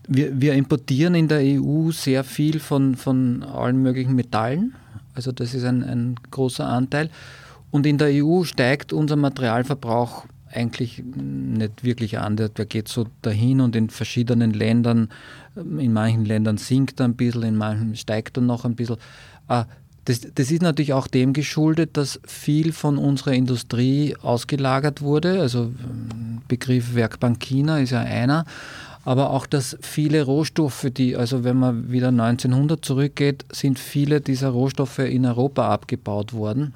[0.06, 4.74] wir, wir, importieren in der EU sehr viel von, von allen möglichen Metallen.
[5.14, 7.10] Also das ist ein, ein großer Anteil.
[7.70, 12.36] Und in der EU steigt unser Materialverbrauch eigentlich nicht wirklich an.
[12.36, 15.10] Der, der geht so dahin und in verschiedenen Ländern,
[15.54, 18.96] in manchen Ländern sinkt er ein bisschen, in manchen steigt er noch ein bisschen.
[20.08, 25.38] Das, das, ist natürlich auch dem geschuldet, dass viel von unserer Industrie ausgelagert wurde.
[25.38, 28.46] Also ähm, Begriff Werkbank China ist ja einer.
[29.04, 34.48] Aber auch, dass viele Rohstoffe, die, also wenn man wieder 1900 zurückgeht, sind viele dieser
[34.48, 36.72] Rohstoffe in Europa abgebaut worden.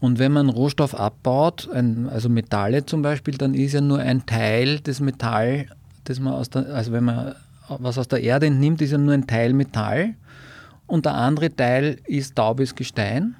[0.00, 4.26] Und wenn man Rohstoff abbaut, ein, also Metalle zum Beispiel, dann ist ja nur ein
[4.26, 5.66] Teil des Metall,
[6.02, 7.36] das man aus der, also wenn man
[7.68, 10.16] was aus der Erde entnimmt, ist ja nur ein Teil Metall
[10.86, 13.36] und der andere Teil ist taubes Gestein.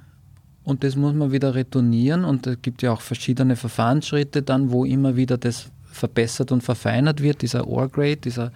[0.65, 2.25] Und das muss man wieder retournieren.
[2.25, 7.23] Und es gibt ja auch verschiedene Verfahrensschritte dann, wo immer wieder das verbessert und verfeinert
[7.23, 8.53] wird, dieser Ore Grade, dieser,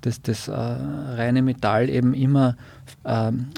[0.00, 2.56] das, das äh, reine Metall eben immer
[3.04, 3.48] ähm,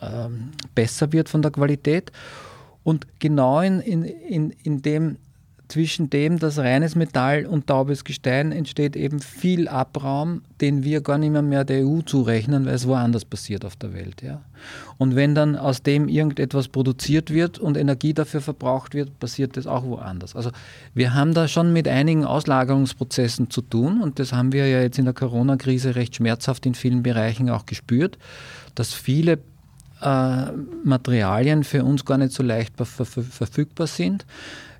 [0.00, 0.28] äh,
[0.74, 2.10] besser wird von der Qualität.
[2.82, 5.16] Und genau in, in, in, in dem
[5.74, 11.18] zwischen dem, dass reines Metall und taubes Gestein entsteht eben viel Abraum, den wir gar
[11.18, 14.22] nicht mehr, mehr der EU zurechnen, weil es woanders passiert auf der Welt.
[14.22, 14.40] Ja.
[14.98, 19.66] Und wenn dann aus dem irgendetwas produziert wird und Energie dafür verbraucht wird, passiert das
[19.66, 20.36] auch woanders.
[20.36, 20.52] Also
[20.94, 25.00] wir haben da schon mit einigen Auslagerungsprozessen zu tun und das haben wir ja jetzt
[25.00, 28.16] in der Corona-Krise recht schmerzhaft in vielen Bereichen auch gespürt,
[28.76, 29.40] dass viele
[30.00, 30.52] äh,
[30.84, 34.24] Materialien für uns gar nicht so leicht verfügbar sind.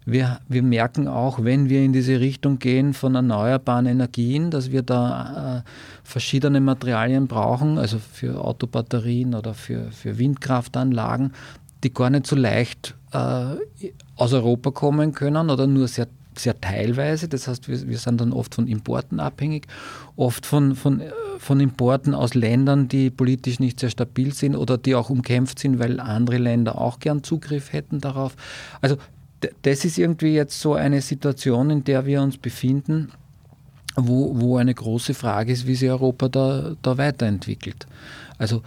[0.06, 4.82] Wir, wir merken auch, wenn wir in diese Richtung gehen von erneuerbaren Energien, dass wir
[4.82, 5.62] da äh,
[6.02, 11.32] verschiedene Materialien brauchen, also für Autobatterien oder für, für Windkraftanlagen,
[11.82, 13.56] die gar nicht so leicht äh,
[14.16, 17.28] aus Europa kommen können oder nur sehr sehr teilweise.
[17.28, 19.66] Das heißt, wir, wir sind dann oft von Importen abhängig,
[20.16, 21.02] oft von, von,
[21.38, 25.78] von Importen aus Ländern, die politisch nicht sehr stabil sind oder die auch umkämpft sind,
[25.78, 28.36] weil andere Länder auch gern Zugriff hätten darauf.
[28.80, 28.96] Also
[29.62, 33.12] das ist irgendwie jetzt so eine Situation, in der wir uns befinden,
[33.96, 37.86] wo, wo eine große Frage ist, wie sich Europa da, da weiterentwickelt.
[38.38, 38.62] Also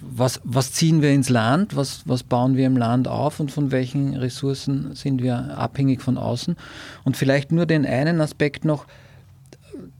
[0.00, 3.70] was, was ziehen wir ins Land, was, was bauen wir im Land auf und von
[3.70, 6.56] welchen Ressourcen sind wir abhängig von außen.
[7.04, 8.86] Und vielleicht nur den einen Aspekt noch,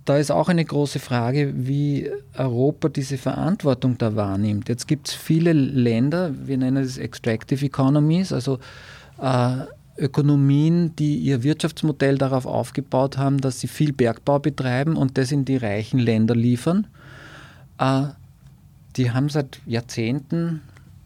[0.05, 4.68] da ist auch eine große Frage, wie Europa diese Verantwortung da wahrnimmt.
[4.68, 8.59] Jetzt gibt es viele Länder, wir nennen es Extractive Economies, also
[10.00, 15.44] Ökonomien, die ihr Wirtschaftsmodell darauf aufgebaut haben, dass sie viel Bergbau betreiben und das in
[15.44, 16.87] die reichen Länder liefern.
[17.78, 18.04] Äh,
[18.96, 20.62] die haben seit Jahrzehnten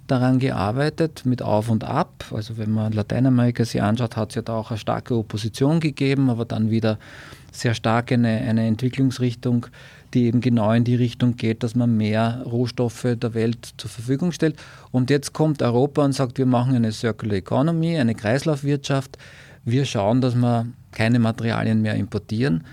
[0.07, 2.27] daran gearbeitet, mit Auf und Ab.
[2.33, 6.31] Also wenn man Lateinamerika sich anschaut, hat es ja da auch eine starke Opposition gegeben,
[6.31, 6.99] aber dann wieder
[7.53, 9.67] sehr stark eine, eine Entwicklungsrichtung,
[10.15, 14.33] die eben genau in die Richtung geht, dass man mehr Rohstoffe der Welt zur Verfügung
[14.33, 14.57] stellt.
[14.91, 19.19] Und jetzt kommt Europa und sagt, wir machen eine Circular Economy, eine Kreislaufwirtschaft.
[19.65, 22.65] Wir schauen, dass wir keine Materialien mehr importieren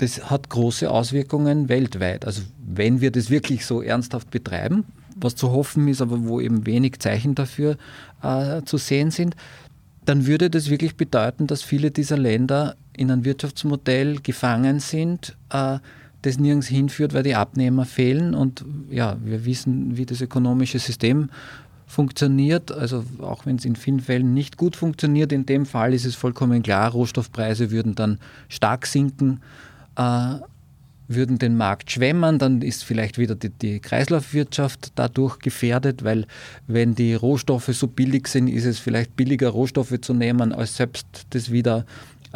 [0.00, 2.24] das hat große Auswirkungen weltweit.
[2.24, 6.64] Also wenn wir das wirklich so ernsthaft betreiben, was zu hoffen ist, aber wo eben
[6.64, 7.76] wenig Zeichen dafür
[8.22, 9.36] äh, zu sehen sind,
[10.06, 15.78] dann würde das wirklich bedeuten, dass viele dieser Länder in ein Wirtschaftsmodell gefangen sind, äh,
[16.22, 18.34] das nirgends hinführt, weil die Abnehmer fehlen.
[18.34, 21.30] Und ja, wir wissen, wie das ökonomische System
[21.86, 26.04] funktioniert, also auch wenn es in vielen Fällen nicht gut funktioniert, in dem Fall ist
[26.04, 29.40] es vollkommen klar, Rohstoffpreise würden dann stark sinken
[29.96, 30.36] äh,
[31.10, 36.24] würden den Markt schwemmen, dann ist vielleicht wieder die, die, Kreislaufwirtschaft dadurch gefährdet, weil
[36.68, 41.06] wenn die Rohstoffe so billig sind, ist es vielleicht billiger, Rohstoffe zu nehmen, als selbst
[41.30, 41.84] das wieder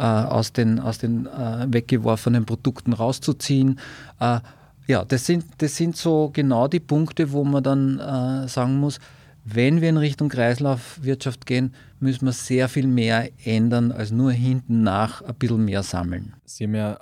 [0.03, 3.79] aus den, aus den äh, weggeworfenen Produkten rauszuziehen.
[4.19, 4.39] Äh,
[4.87, 8.99] ja, das sind, das sind so genau die Punkte, wo man dann äh, sagen muss,
[9.45, 14.81] wenn wir in Richtung Kreislaufwirtschaft gehen, müssen wir sehr viel mehr ändern, als nur hinten
[14.81, 16.33] nach ein bisschen mehr sammeln.
[16.45, 16.99] Sie haben ja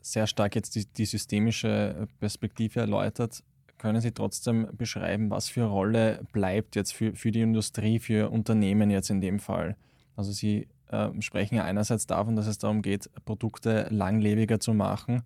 [0.00, 3.42] sehr stark jetzt die, die systemische Perspektive erläutert.
[3.78, 8.90] Können Sie trotzdem beschreiben, was für Rolle bleibt jetzt für, für die Industrie, für Unternehmen
[8.90, 9.76] jetzt in dem Fall?
[10.16, 15.22] Also Sie äh, sprechen ja einerseits davon, dass es darum geht, Produkte langlebiger zu machen.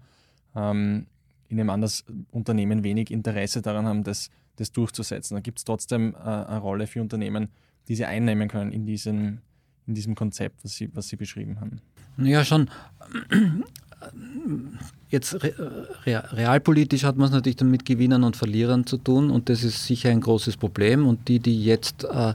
[0.55, 1.07] Ähm,
[1.49, 1.87] ich nehme an,
[2.31, 5.35] Unternehmen wenig Interesse daran haben, das, das durchzusetzen.
[5.35, 7.49] Da gibt es trotzdem äh, eine Rolle für Unternehmen,
[7.89, 9.41] die sie einnehmen können in diesem,
[9.87, 11.81] in diesem Konzept, was Sie, was sie beschrieben haben.
[12.19, 12.71] Ja, schon
[15.09, 15.39] jetzt
[16.05, 19.87] realpolitisch hat man es natürlich dann mit Gewinnern und Verlierern zu tun und das ist
[19.87, 22.35] sicher ein großes Problem und die, die jetzt äh,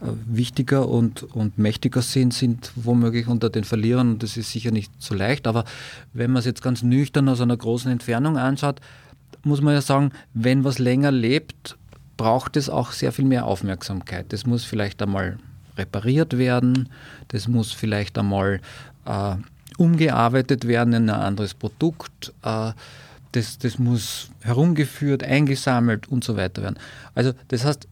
[0.00, 4.92] wichtiger und, und mächtiger sind, sind womöglich unter den Verlierern und das ist sicher nicht
[4.98, 5.64] so leicht, aber
[6.12, 8.80] wenn man es jetzt ganz nüchtern aus einer großen Entfernung anschaut,
[9.44, 11.76] muss man ja sagen, wenn was länger lebt,
[12.16, 14.32] braucht es auch sehr viel mehr Aufmerksamkeit.
[14.32, 15.38] Das muss vielleicht einmal
[15.76, 16.88] repariert werden,
[17.28, 18.60] das muss vielleicht einmal
[19.06, 19.36] äh,
[19.82, 22.32] umgearbeitet werden in ein anderes Produkt.
[22.44, 22.72] Äh,
[23.32, 26.78] das, das muss herumgeführt, eingesammelt und so weiter werden.
[27.14, 27.88] Also das heißt,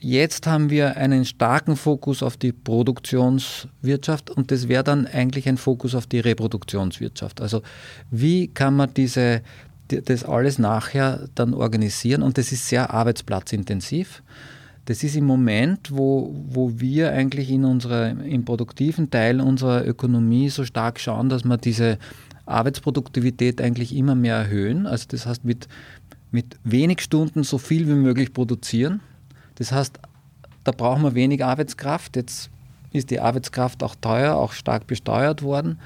[0.00, 5.58] jetzt haben wir einen starken Fokus auf die Produktionswirtschaft und das wäre dann eigentlich ein
[5.58, 7.40] Fokus auf die Reproduktionswirtschaft.
[7.40, 7.62] Also
[8.10, 9.42] wie kann man diese,
[9.88, 14.22] das alles nachher dann organisieren und das ist sehr arbeitsplatzintensiv
[14.86, 20.48] das ist im Moment, wo, wo wir eigentlich in unserer, im produktiven Teil unserer Ökonomie
[20.48, 21.98] so stark schauen, dass wir diese
[22.46, 24.86] Arbeitsproduktivität eigentlich immer mehr erhöhen.
[24.86, 25.68] Also das heißt, mit,
[26.32, 29.00] mit wenig Stunden so viel wie möglich produzieren.
[29.54, 30.00] Das heißt,
[30.64, 32.16] da brauchen wir wenig Arbeitskraft.
[32.16, 32.50] Jetzt
[32.92, 35.78] ist die Arbeitskraft auch teuer, auch stark besteuert worden.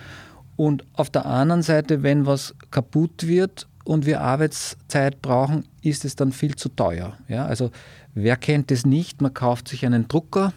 [0.57, 6.17] Und auf der anderen Seite, wenn was kaputt wird und wir Arbeitszeit brauchen, ist es
[6.17, 7.19] dann viel zu teuer.
[7.29, 7.71] Ja, also
[8.19, 9.21] Wer kennt es nicht?
[9.21, 10.55] Man kauft sich einen Drucker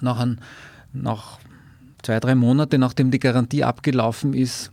[0.00, 0.40] nach, ein,
[0.94, 1.38] nach
[2.02, 4.72] zwei, drei Monate nachdem die Garantie abgelaufen ist,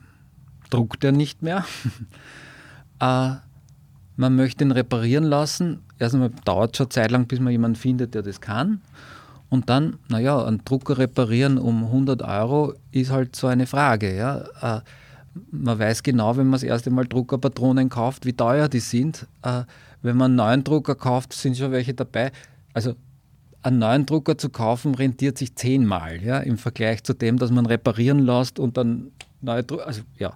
[0.69, 1.65] druckt er nicht mehr.
[3.01, 3.31] äh,
[4.15, 5.81] man möchte ihn reparieren lassen.
[5.99, 8.79] Erstmal dauert es schon Zeit lang, bis man jemanden findet, der das kann.
[9.49, 14.15] Und dann, naja, einen Drucker reparieren um 100 Euro ist halt so eine Frage.
[14.15, 14.77] Ja?
[14.77, 14.81] Äh,
[15.51, 19.27] man weiß genau, wenn man das erste Mal Druckerpatronen kauft, wie teuer die sind.
[19.41, 19.63] Äh,
[20.01, 22.31] wenn man einen neuen Drucker kauft, sind schon welche dabei.
[22.73, 22.95] Also
[23.63, 27.65] einen neuen Drucker zu kaufen, rentiert sich zehnmal ja, im Vergleich zu dem, dass man
[27.65, 29.87] reparieren lässt und dann neue Drucker.
[29.87, 30.33] Also ja,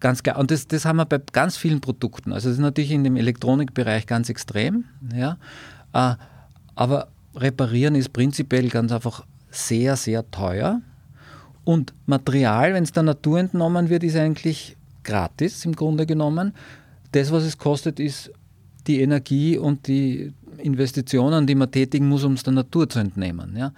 [0.00, 0.38] ganz klar.
[0.38, 2.32] Und das, das haben wir bei ganz vielen Produkten.
[2.32, 4.84] Also das ist natürlich in dem Elektronikbereich ganz extrem.
[5.14, 5.38] Ja,
[5.92, 6.14] äh,
[6.74, 10.80] aber reparieren ist prinzipiell ganz einfach sehr, sehr teuer.
[11.64, 16.54] Und Material, wenn es der Natur entnommen wird, ist eigentlich gratis im Grunde genommen.
[17.12, 18.30] Das, was es kostet, ist
[18.86, 23.56] die Energie und die Investitionen, die man tätigen muss, um es der Natur zu entnehmen.
[23.56, 23.72] Ja?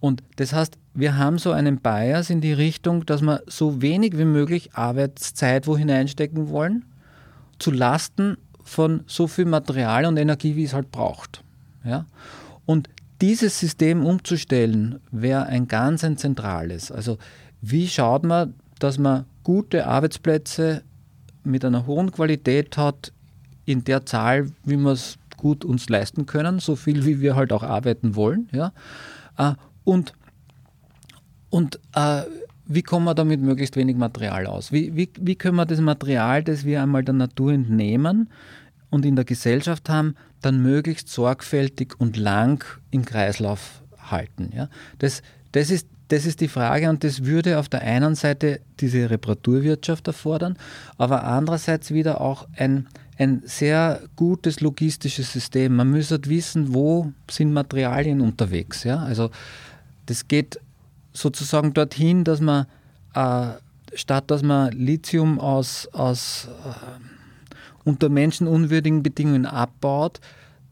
[0.00, 4.18] Und das heißt, wir haben so einen Bias in die Richtung, dass wir so wenig
[4.18, 6.84] wie möglich Arbeitszeit wo hineinstecken wollen,
[7.58, 11.42] zu Lasten von so viel Material und Energie, wie es halt braucht.
[11.84, 12.06] Ja?
[12.66, 12.88] Und
[13.20, 16.92] dieses System umzustellen, wäre ein ganz ein zentrales.
[16.92, 17.18] Also
[17.60, 20.82] wie schaut man, dass man gute Arbeitsplätze
[21.42, 23.12] mit einer hohen Qualität hat,
[23.68, 27.52] in der Zahl, wie wir es gut uns leisten können, so viel wie wir halt
[27.52, 28.48] auch arbeiten wollen.
[28.50, 28.72] Ja?
[29.36, 29.54] Äh,
[29.84, 30.14] und
[31.50, 32.22] und äh,
[32.66, 34.72] wie kommen wir da mit möglichst wenig Material aus?
[34.72, 38.30] Wie, wie, wie können wir das Material, das wir einmal der Natur entnehmen
[38.90, 44.50] und in der Gesellschaft haben, dann möglichst sorgfältig und lang im Kreislauf halten?
[44.54, 44.68] Ja?
[44.98, 49.08] Das, das, ist, das ist die Frage und das würde auf der einen Seite diese
[49.08, 50.58] Reparaturwirtschaft erfordern,
[50.98, 52.86] aber andererseits wieder auch ein,
[53.18, 55.76] ein sehr gutes logistisches System.
[55.76, 58.84] Man müsste wissen, wo sind Materialien unterwegs.
[58.84, 58.98] Ja?
[58.98, 59.30] Also
[60.06, 60.60] das geht
[61.12, 62.66] sozusagen dorthin, dass man
[63.14, 63.48] äh,
[63.94, 70.20] statt dass man Lithium aus, aus äh, unter menschenunwürdigen Bedingungen abbaut,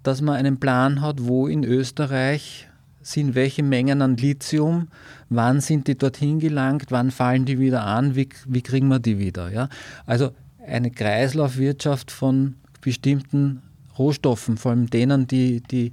[0.03, 2.69] dass man einen Plan hat, wo in Österreich
[3.03, 4.89] sind welche Mengen an Lithium,
[5.29, 9.19] wann sind die dorthin gelangt, wann fallen die wieder an, wie, wie kriegen wir die
[9.19, 9.51] wieder.
[9.51, 9.69] Ja?
[10.07, 10.33] Also
[10.67, 13.63] eine Kreislaufwirtschaft von bestimmten
[13.99, 15.93] Rohstoffen, vor allem denen, die, die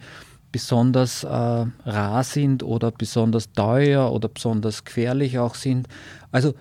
[0.51, 5.87] besonders äh, rar sind oder besonders teuer oder besonders gefährlich auch sind.
[6.31, 6.53] Also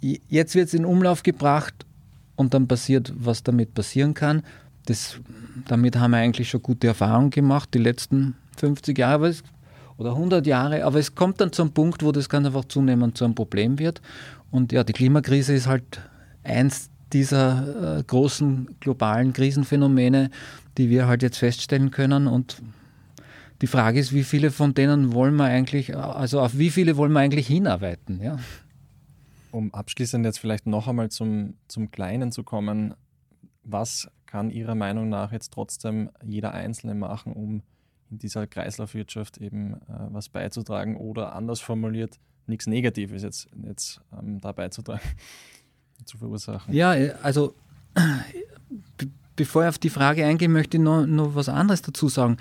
[0.00, 1.86] jetzt wird es in Umlauf gebracht
[2.34, 4.42] und dann passiert, was damit passieren kann.
[4.86, 5.18] Das,
[5.68, 9.34] damit haben wir eigentlich schon gute Erfahrungen gemacht, die letzten 50 Jahre
[9.96, 10.84] oder 100 Jahre.
[10.84, 14.00] Aber es kommt dann zum Punkt, wo das ganz einfach zunehmend zu einem Problem wird.
[14.50, 16.00] Und ja, die Klimakrise ist halt
[16.44, 20.30] eins dieser äh, großen globalen Krisenphänomene,
[20.76, 22.26] die wir halt jetzt feststellen können.
[22.26, 22.62] Und
[23.62, 27.12] die Frage ist, wie viele von denen wollen wir eigentlich, also auf wie viele wollen
[27.12, 28.20] wir eigentlich hinarbeiten?
[28.20, 28.38] Ja?
[29.50, 32.94] Um abschließend jetzt vielleicht noch einmal zum, zum Kleinen zu kommen,
[33.62, 37.62] was kann Ihrer Meinung nach jetzt trotzdem jeder Einzelne machen, um
[38.10, 44.40] in dieser Kreislaufwirtschaft eben äh, was beizutragen oder anders formuliert, nichts Negatives jetzt, jetzt ähm,
[44.40, 45.08] da beizutragen?
[46.04, 46.72] Zu verursachen.
[46.74, 46.90] Ja,
[47.22, 47.54] also
[49.36, 52.36] bevor ich auf die Frage eingehe, möchte ich noch, noch was anderes dazu sagen.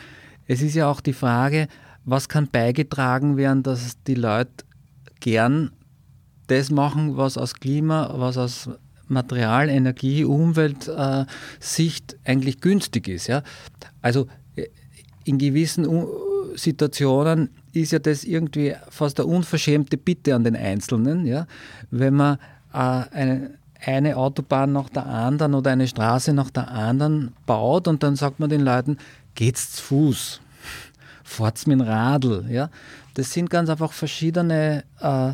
[0.48, 1.68] Es ist ja auch die Frage,
[2.04, 4.66] was kann beigetragen werden, dass die Leute
[5.20, 5.72] gern
[6.48, 8.70] das machen, was aus Klima, was aus
[9.08, 13.28] Material, Energie, Umweltsicht äh, eigentlich günstig ist.
[13.28, 13.44] Ja?
[14.02, 14.68] Also äh,
[15.24, 15.88] in gewissen
[16.56, 21.48] Situationen ist ja das irgendwie fast eine unverschämte Bitte an den Einzelnen, ja?
[21.92, 22.40] wenn man äh,
[22.76, 23.52] eine,
[23.84, 28.40] eine Autobahn nach der anderen oder eine Straße nach der anderen baut und dann sagt
[28.40, 28.98] man den Leuten,
[29.36, 30.42] geht's zu Fuß,
[31.24, 32.46] fahrt's mit dem Radl.
[32.50, 32.70] Ja?
[33.14, 35.34] Das sind ganz einfach verschiedene äh,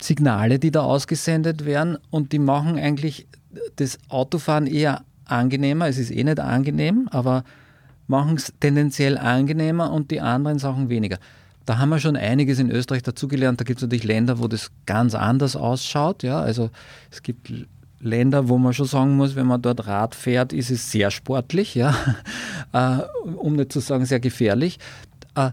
[0.00, 3.26] Signale, die da ausgesendet werden und die machen eigentlich
[3.76, 5.88] das Autofahren eher angenehmer.
[5.88, 7.44] Es ist eh nicht angenehm, aber
[8.06, 11.18] machen es tendenziell angenehmer und die anderen Sachen weniger.
[11.68, 13.60] Da haben wir schon einiges in Österreich dazugelernt.
[13.60, 16.22] Da gibt es natürlich Länder, wo das ganz anders ausschaut.
[16.22, 16.40] Ja?
[16.40, 16.70] Also
[17.10, 17.52] es gibt
[18.00, 21.74] Länder, wo man schon sagen muss, wenn man dort Rad fährt, ist es sehr sportlich,
[21.74, 21.94] ja?
[22.72, 22.98] Äh,
[23.36, 24.78] um nicht zu sagen sehr gefährlich.
[25.34, 25.52] Äh,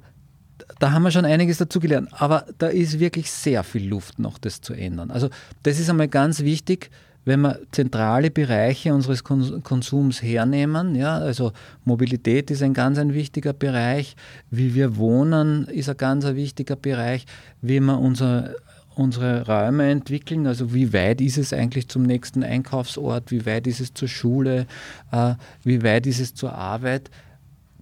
[0.80, 2.10] da haben wir schon einiges dazugelernt.
[2.12, 5.12] Aber da ist wirklich sehr viel Luft noch, das zu ändern.
[5.12, 5.30] Also
[5.64, 6.92] das ist einmal ganz wichtig,
[7.26, 11.52] wenn wir zentrale Bereiche unseres Konsums hernehmen, ja, also
[11.84, 14.16] Mobilität ist ein ganz ein wichtiger Bereich,
[14.52, 17.26] wie wir wohnen ist ein ganz ein wichtiger Bereich,
[17.62, 18.52] wie wir unser,
[18.96, 23.80] unsere Räume entwickeln, also wie weit ist es eigentlich zum nächsten Einkaufsort, wie weit ist
[23.80, 24.68] es zur Schule,
[25.12, 27.10] äh, wie weit ist es zur Arbeit.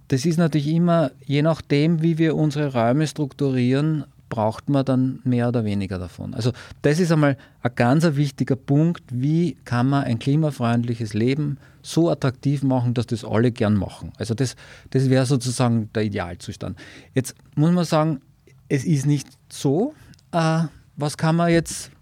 [0.08, 5.46] Das ist natürlich immer, je nachdem, wie wir unsere Räume strukturieren, braucht man dann mehr
[5.46, 6.34] oder weniger davon.
[6.34, 6.50] Also
[6.82, 12.64] das ist einmal ein ganz wichtiger Punkt, wie kann man ein klimafreundliches Leben so attraktiv
[12.64, 14.12] machen, dass das alle gern machen.
[14.18, 14.56] Also das,
[14.90, 16.76] das wäre sozusagen der Idealzustand.
[17.14, 18.22] Jetzt muss man sagen,
[18.68, 19.94] es ist nicht so.
[20.32, 20.64] Äh,
[20.96, 21.92] was kann man jetzt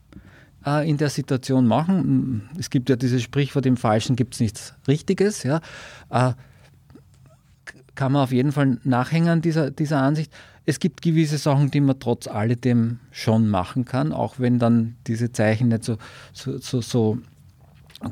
[0.65, 2.49] äh, in der Situation machen?
[2.59, 5.43] Es gibt ja dieses Sprichwort, im Falschen gibt es nichts Richtiges.
[5.43, 5.61] Ja.
[6.09, 6.33] Äh,
[7.95, 10.33] kann man auf jeden Fall nachhängen dieser, dieser Ansicht.
[10.65, 15.33] Es gibt gewisse Sachen, die man trotz alledem schon machen kann, auch wenn dann diese
[15.33, 15.99] Zeichen nicht so,
[16.33, 17.19] so, so, so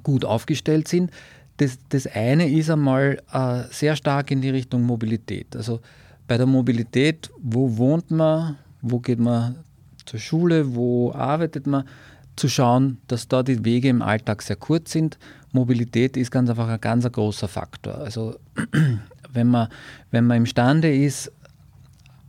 [0.02, 1.10] gut aufgestellt sind.
[1.58, 5.54] Das, das eine ist einmal äh, sehr stark in die Richtung Mobilität.
[5.54, 5.80] Also
[6.26, 9.56] bei der Mobilität, wo wohnt man, wo geht man
[10.06, 11.84] zur Schule, wo arbeitet man,
[12.36, 15.18] zu schauen, dass da die Wege im Alltag sehr kurz sind.
[15.52, 17.96] Mobilität ist ganz einfach ein ganz großer Faktor.
[17.96, 18.36] Also
[19.32, 19.68] wenn man,
[20.10, 21.30] wenn man imstande ist,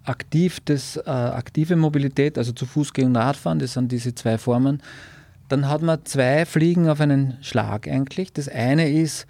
[0.03, 4.37] aktiv das, äh, aktive Mobilität, also zu Fuß gehen und Radfahren, das sind diese zwei
[4.37, 4.81] Formen,
[5.47, 8.31] dann hat man zwei Fliegen auf einen Schlag eigentlich.
[8.33, 9.27] Das eine ist,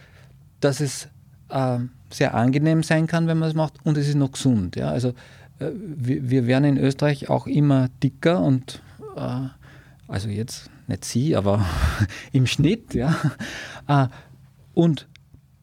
[0.59, 1.07] dass es
[1.49, 1.79] äh,
[2.11, 4.75] sehr angenehm sein kann, wenn man es macht, und es ist noch gesund.
[4.75, 4.89] Ja?
[4.89, 5.09] Also
[5.59, 8.81] äh, wir, wir, werden in Österreich auch immer dicker und
[9.15, 9.47] äh,
[10.07, 11.65] also jetzt nicht Sie, aber
[12.31, 13.15] im Schnitt, ja.
[13.87, 14.07] Äh,
[14.73, 15.07] und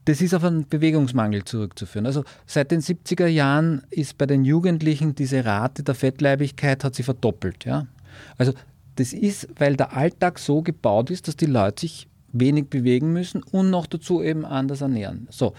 [0.08, 2.06] das ist auf einen Bewegungsmangel zurückzuführen.
[2.06, 7.04] Also seit den 70er Jahren ist bei den Jugendlichen diese Rate der Fettleibigkeit hat sich
[7.04, 7.66] verdoppelt.
[7.66, 7.86] Ja?
[8.38, 8.54] Also
[8.96, 13.42] das ist, weil der Alltag so gebaut ist, dass die Leute sich wenig bewegen müssen
[13.42, 15.28] und noch dazu eben anders ernähren.
[15.30, 15.52] So,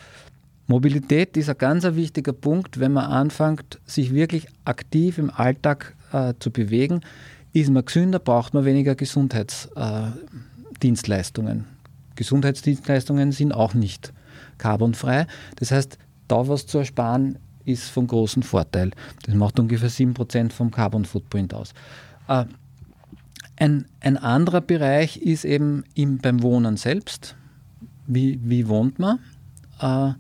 [0.66, 6.34] Mobilität ist ein ganz wichtiger Punkt, wenn man anfängt, sich wirklich aktiv im Alltag äh,
[6.40, 7.02] zu bewegen.
[7.54, 11.60] Ist man gesünder, braucht man weniger Gesundheitsdienstleistungen.
[11.60, 14.12] Äh, Gesundheitsdienstleistungen sind auch nicht
[14.60, 15.26] carbonfrei.
[15.56, 15.98] Das heißt,
[16.28, 18.92] da was zu ersparen, ist von großem Vorteil.
[19.24, 21.74] Das macht ungefähr 7% vom Carbon Footprint aus.
[22.28, 22.46] Äh,
[23.58, 27.36] ein, ein anderer Bereich ist eben im, beim Wohnen selbst.
[28.08, 29.20] Wie, wie wohnt man?
[29.80, 30.14] Äh,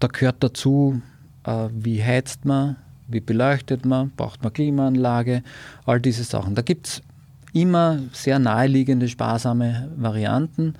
[0.00, 1.02] da gehört dazu,
[1.44, 2.76] äh, wie heizt man,
[3.08, 5.42] wie beleuchtet man, braucht man Klimaanlage,
[5.84, 6.54] all diese Sachen.
[6.54, 7.02] Da gibt es
[7.52, 10.74] immer sehr naheliegende, sparsame Varianten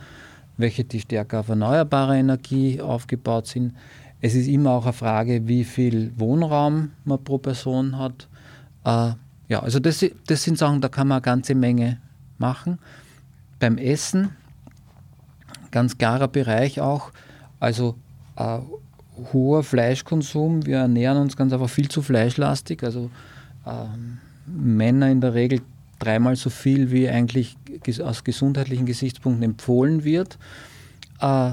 [0.57, 3.75] welche die stärker auf erneuerbare Energie aufgebaut sind.
[4.21, 8.29] Es ist immer auch eine Frage, wie viel Wohnraum man pro Person hat.
[8.85, 9.15] Äh,
[9.49, 11.99] ja, also das, das sind Sachen, da kann man eine ganze Menge
[12.39, 12.79] machen.
[13.59, 14.31] Beim Essen,
[15.71, 17.11] ganz klarer Bereich auch,
[17.61, 17.97] also
[18.37, 18.59] äh,
[19.33, 20.67] hoher Fleischkonsum.
[20.67, 22.83] Wir ernähren uns ganz einfach viel zu fleischlastig.
[22.83, 23.11] Also
[23.67, 23.71] äh,
[24.47, 25.61] Männer in der Regel
[25.99, 27.57] dreimal so viel, wie eigentlich
[28.03, 30.39] aus gesundheitlichen Gesichtspunkten empfohlen wird.
[31.21, 31.53] Äh,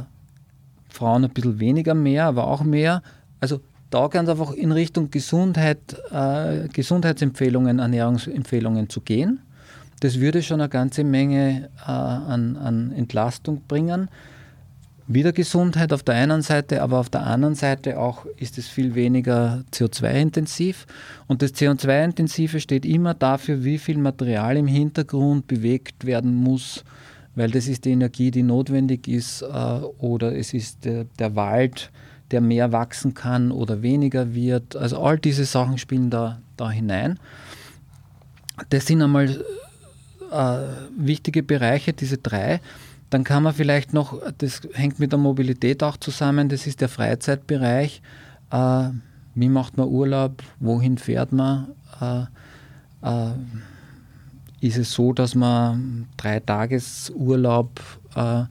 [0.90, 3.02] Frauen ein bisschen weniger mehr, aber auch mehr.
[3.40, 5.80] Also da ganz einfach in Richtung Gesundheit,
[6.12, 9.40] äh, Gesundheitsempfehlungen, Ernährungsempfehlungen zu gehen.
[10.00, 14.10] Das würde schon eine ganze Menge äh, an, an Entlastung bringen
[15.14, 18.96] wieder Gesundheit auf der einen Seite, aber auf der anderen Seite auch ist es viel
[18.96, 20.86] weniger CO2-intensiv.
[21.28, 26.84] Und das CO2-intensive steht immer dafür, wie viel Material im Hintergrund bewegt werden muss,
[27.36, 31.92] weil das ist die Energie, die notwendig ist, äh, oder es ist der, der Wald,
[32.32, 34.76] der mehr wachsen kann oder weniger wird.
[34.76, 37.20] Also all diese Sachen spielen da, da hinein.
[38.70, 39.44] Das sind einmal
[40.32, 40.58] äh,
[40.98, 42.62] wichtige Bereiche, diese drei.
[43.12, 46.88] Dann kann man vielleicht noch, das hängt mit der Mobilität auch zusammen, das ist der
[46.88, 48.02] Freizeitbereich.
[48.52, 48.90] Äh,
[49.36, 50.42] wie macht man Urlaub?
[50.62, 51.68] Wohin fährt man?
[52.00, 52.22] Äh,
[53.02, 53.34] äh,
[54.62, 57.82] ist es so, dass man drei Tagesurlaub
[58.16, 58.44] äh,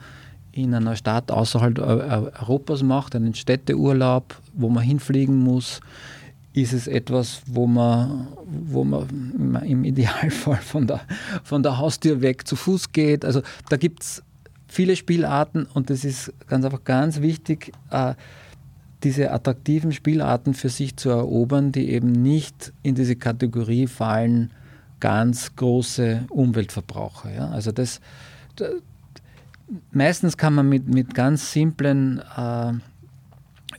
[0.52, 5.80] in einer Stadt außerhalb Europas macht, einen Städteurlaub, wo man hinfliegen muss?
[6.52, 11.00] Ist es etwas, wo man, wo man im Idealfall von der,
[11.44, 13.24] von der Haustür weg zu Fuß geht?
[13.24, 13.40] Also
[13.70, 14.22] da gibt es
[14.70, 18.14] viele Spielarten und es ist ganz einfach ganz wichtig, äh,
[19.02, 24.50] diese attraktiven Spielarten für sich zu erobern, die eben nicht in diese Kategorie fallen,
[25.00, 27.32] ganz große Umweltverbraucher.
[27.34, 27.48] Ja?
[27.48, 28.00] Also das,
[29.90, 32.72] meistens kann man mit, mit ganz simplen äh,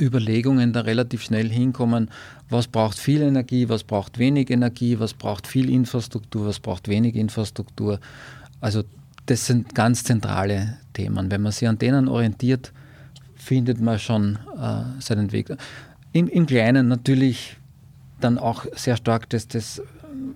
[0.01, 2.09] Überlegungen da relativ schnell hinkommen,
[2.49, 7.15] was braucht viel Energie, was braucht wenig Energie, was braucht viel Infrastruktur, was braucht wenig
[7.15, 7.99] Infrastruktur.
[8.59, 8.83] Also
[9.27, 11.31] das sind ganz zentrale Themen.
[11.31, 12.71] Wenn man sich an denen orientiert,
[13.35, 15.55] findet man schon äh, seinen Weg.
[16.13, 17.57] Im, Im, Kleinen natürlich
[18.19, 19.81] dann auch sehr stark das, das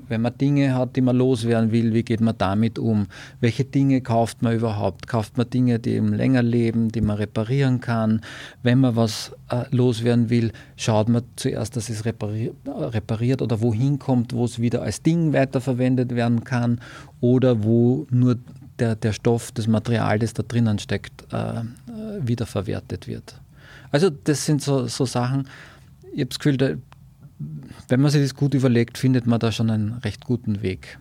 [0.07, 3.07] wenn man Dinge hat, die man loswerden will, wie geht man damit um?
[3.39, 5.07] Welche Dinge kauft man überhaupt?
[5.07, 8.21] Kauft man Dinge, die eben länger leben, die man reparieren kann?
[8.63, 13.99] Wenn man was äh, loswerden will, schaut man zuerst, dass es repariert, repariert oder wohin
[13.99, 16.79] kommt, wo es wieder als Ding weiterverwendet werden kann
[17.21, 18.37] oder wo nur
[18.79, 21.63] der, der Stoff, das Material, das da drinnen steckt, äh, äh
[22.21, 23.39] wiederverwertet wird.
[23.91, 25.47] Also das sind so, so Sachen,
[26.13, 26.81] ich habe das Gefühl,
[27.87, 30.99] wenn man sich das gut überlegt, findet man da schon einen recht guten Weg.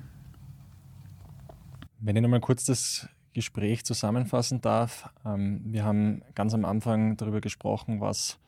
[2.01, 5.11] Wenn ich nochmal kurz das Gespräch zusammenfassen darf.
[5.27, 8.39] Ähm, wir haben ganz am Anfang darüber gesprochen, was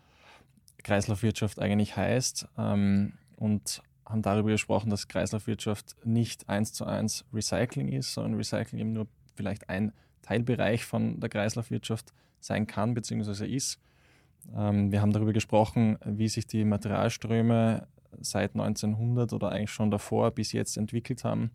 [0.84, 7.88] Kreislaufwirtschaft eigentlich heißt ähm, und haben darüber gesprochen, dass Kreislaufwirtschaft nicht eins zu eins Recycling
[7.88, 13.44] ist, sondern Recycling eben nur vielleicht ein Teilbereich von der Kreislaufwirtschaft sein kann bzw.
[13.46, 13.80] ist.
[14.54, 17.86] Ähm, wir haben darüber gesprochen, wie sich die Materialströme
[18.20, 21.50] seit 1900 oder eigentlich schon davor bis jetzt entwickelt haben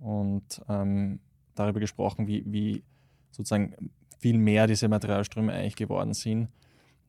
[0.00, 1.20] und ähm,
[1.54, 2.82] darüber gesprochen, wie, wie,
[3.30, 3.74] sozusagen
[4.18, 6.48] viel mehr diese Materialströme eigentlich geworden sind.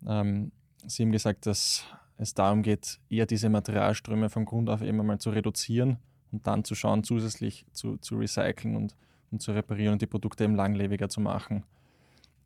[0.08, 0.52] Ähm,
[0.88, 1.84] Sie haben gesagt, dass
[2.18, 5.98] es darum geht, eher diese Materialströme von Grund auf immer mal zu reduzieren
[6.32, 8.96] und dann zu schauen, zusätzlich zu, zu recyceln und,
[9.32, 11.64] und zu reparieren und die Produkte eben langlebiger zu machen.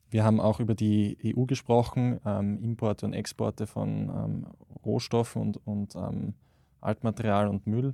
[0.10, 4.48] Wir haben auch über die EU gesprochen, ähm, Importe und Exporte von ähm,
[4.84, 6.34] Rohstoffen und, und ähm,
[6.82, 7.94] Altmaterial und Müll,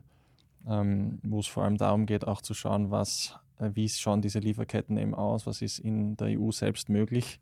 [0.68, 4.39] ähm, wo es vor allem darum geht, auch zu schauen, was, äh, wie schauen diese
[4.39, 7.39] Lieferketten eben aus, was ist in der EU selbst möglich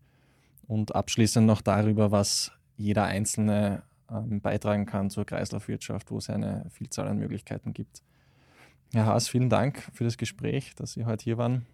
[0.68, 6.66] und abschließend noch darüber, was jeder Einzelne ähm, beitragen kann zur Kreislaufwirtschaft, wo es eine
[6.72, 8.02] Vielzahl an Möglichkeiten gibt.
[8.94, 11.66] Herr Haas, vielen Dank für das Gespräch, dass Sie heute hier waren.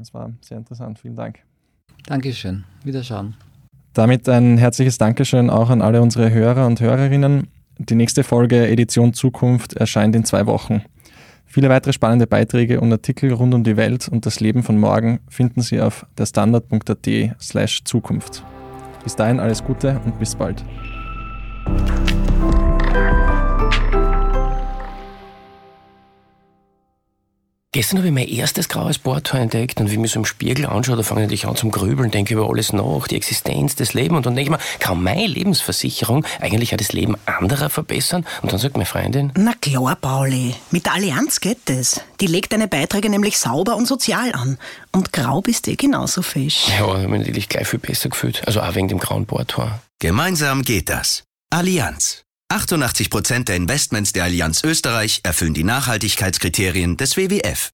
[0.00, 0.98] Es war sehr interessant.
[0.98, 1.44] Vielen Dank.
[2.06, 2.64] Dankeschön.
[2.84, 3.34] Wiederschauen.
[3.94, 7.48] Damit ein herzliches Dankeschön auch an alle unsere Hörer und Hörerinnen.
[7.78, 10.82] Die nächste Folge Edition Zukunft erscheint in zwei Wochen.
[11.46, 15.20] Viele weitere spannende Beiträge und Artikel rund um die Welt und das Leben von morgen
[15.28, 18.42] finden Sie auf derstandard.at slash Zukunft.
[19.04, 20.64] Bis dahin alles Gute und bis bald.
[27.74, 30.66] Gestern habe ich mein erstes graues Bohrtor entdeckt und wie ich mich so im Spiegel
[30.66, 34.14] anschaue, da fange ich an zum Grübeln, denke über alles nach, die Existenz, das Leben
[34.14, 38.26] und dann denke ich mir, kann meine Lebensversicherung eigentlich auch das Leben anderer verbessern?
[38.42, 42.02] Und dann sagt meine Freundin, Na klar, Pauli, mit der Allianz geht es.
[42.20, 44.58] Die legt deine Beiträge nämlich sauber und sozial an.
[44.90, 46.68] Und grau bist eh genauso fisch.
[46.68, 49.80] Ja, ich habe mich natürlich gleich viel besser gefühlt, also auch wegen dem grauen Bohrtor.
[49.98, 51.24] Gemeinsam geht das.
[51.48, 52.22] Allianz.
[52.52, 57.70] 88% der Investments der Allianz Österreich erfüllen die Nachhaltigkeitskriterien des WWF.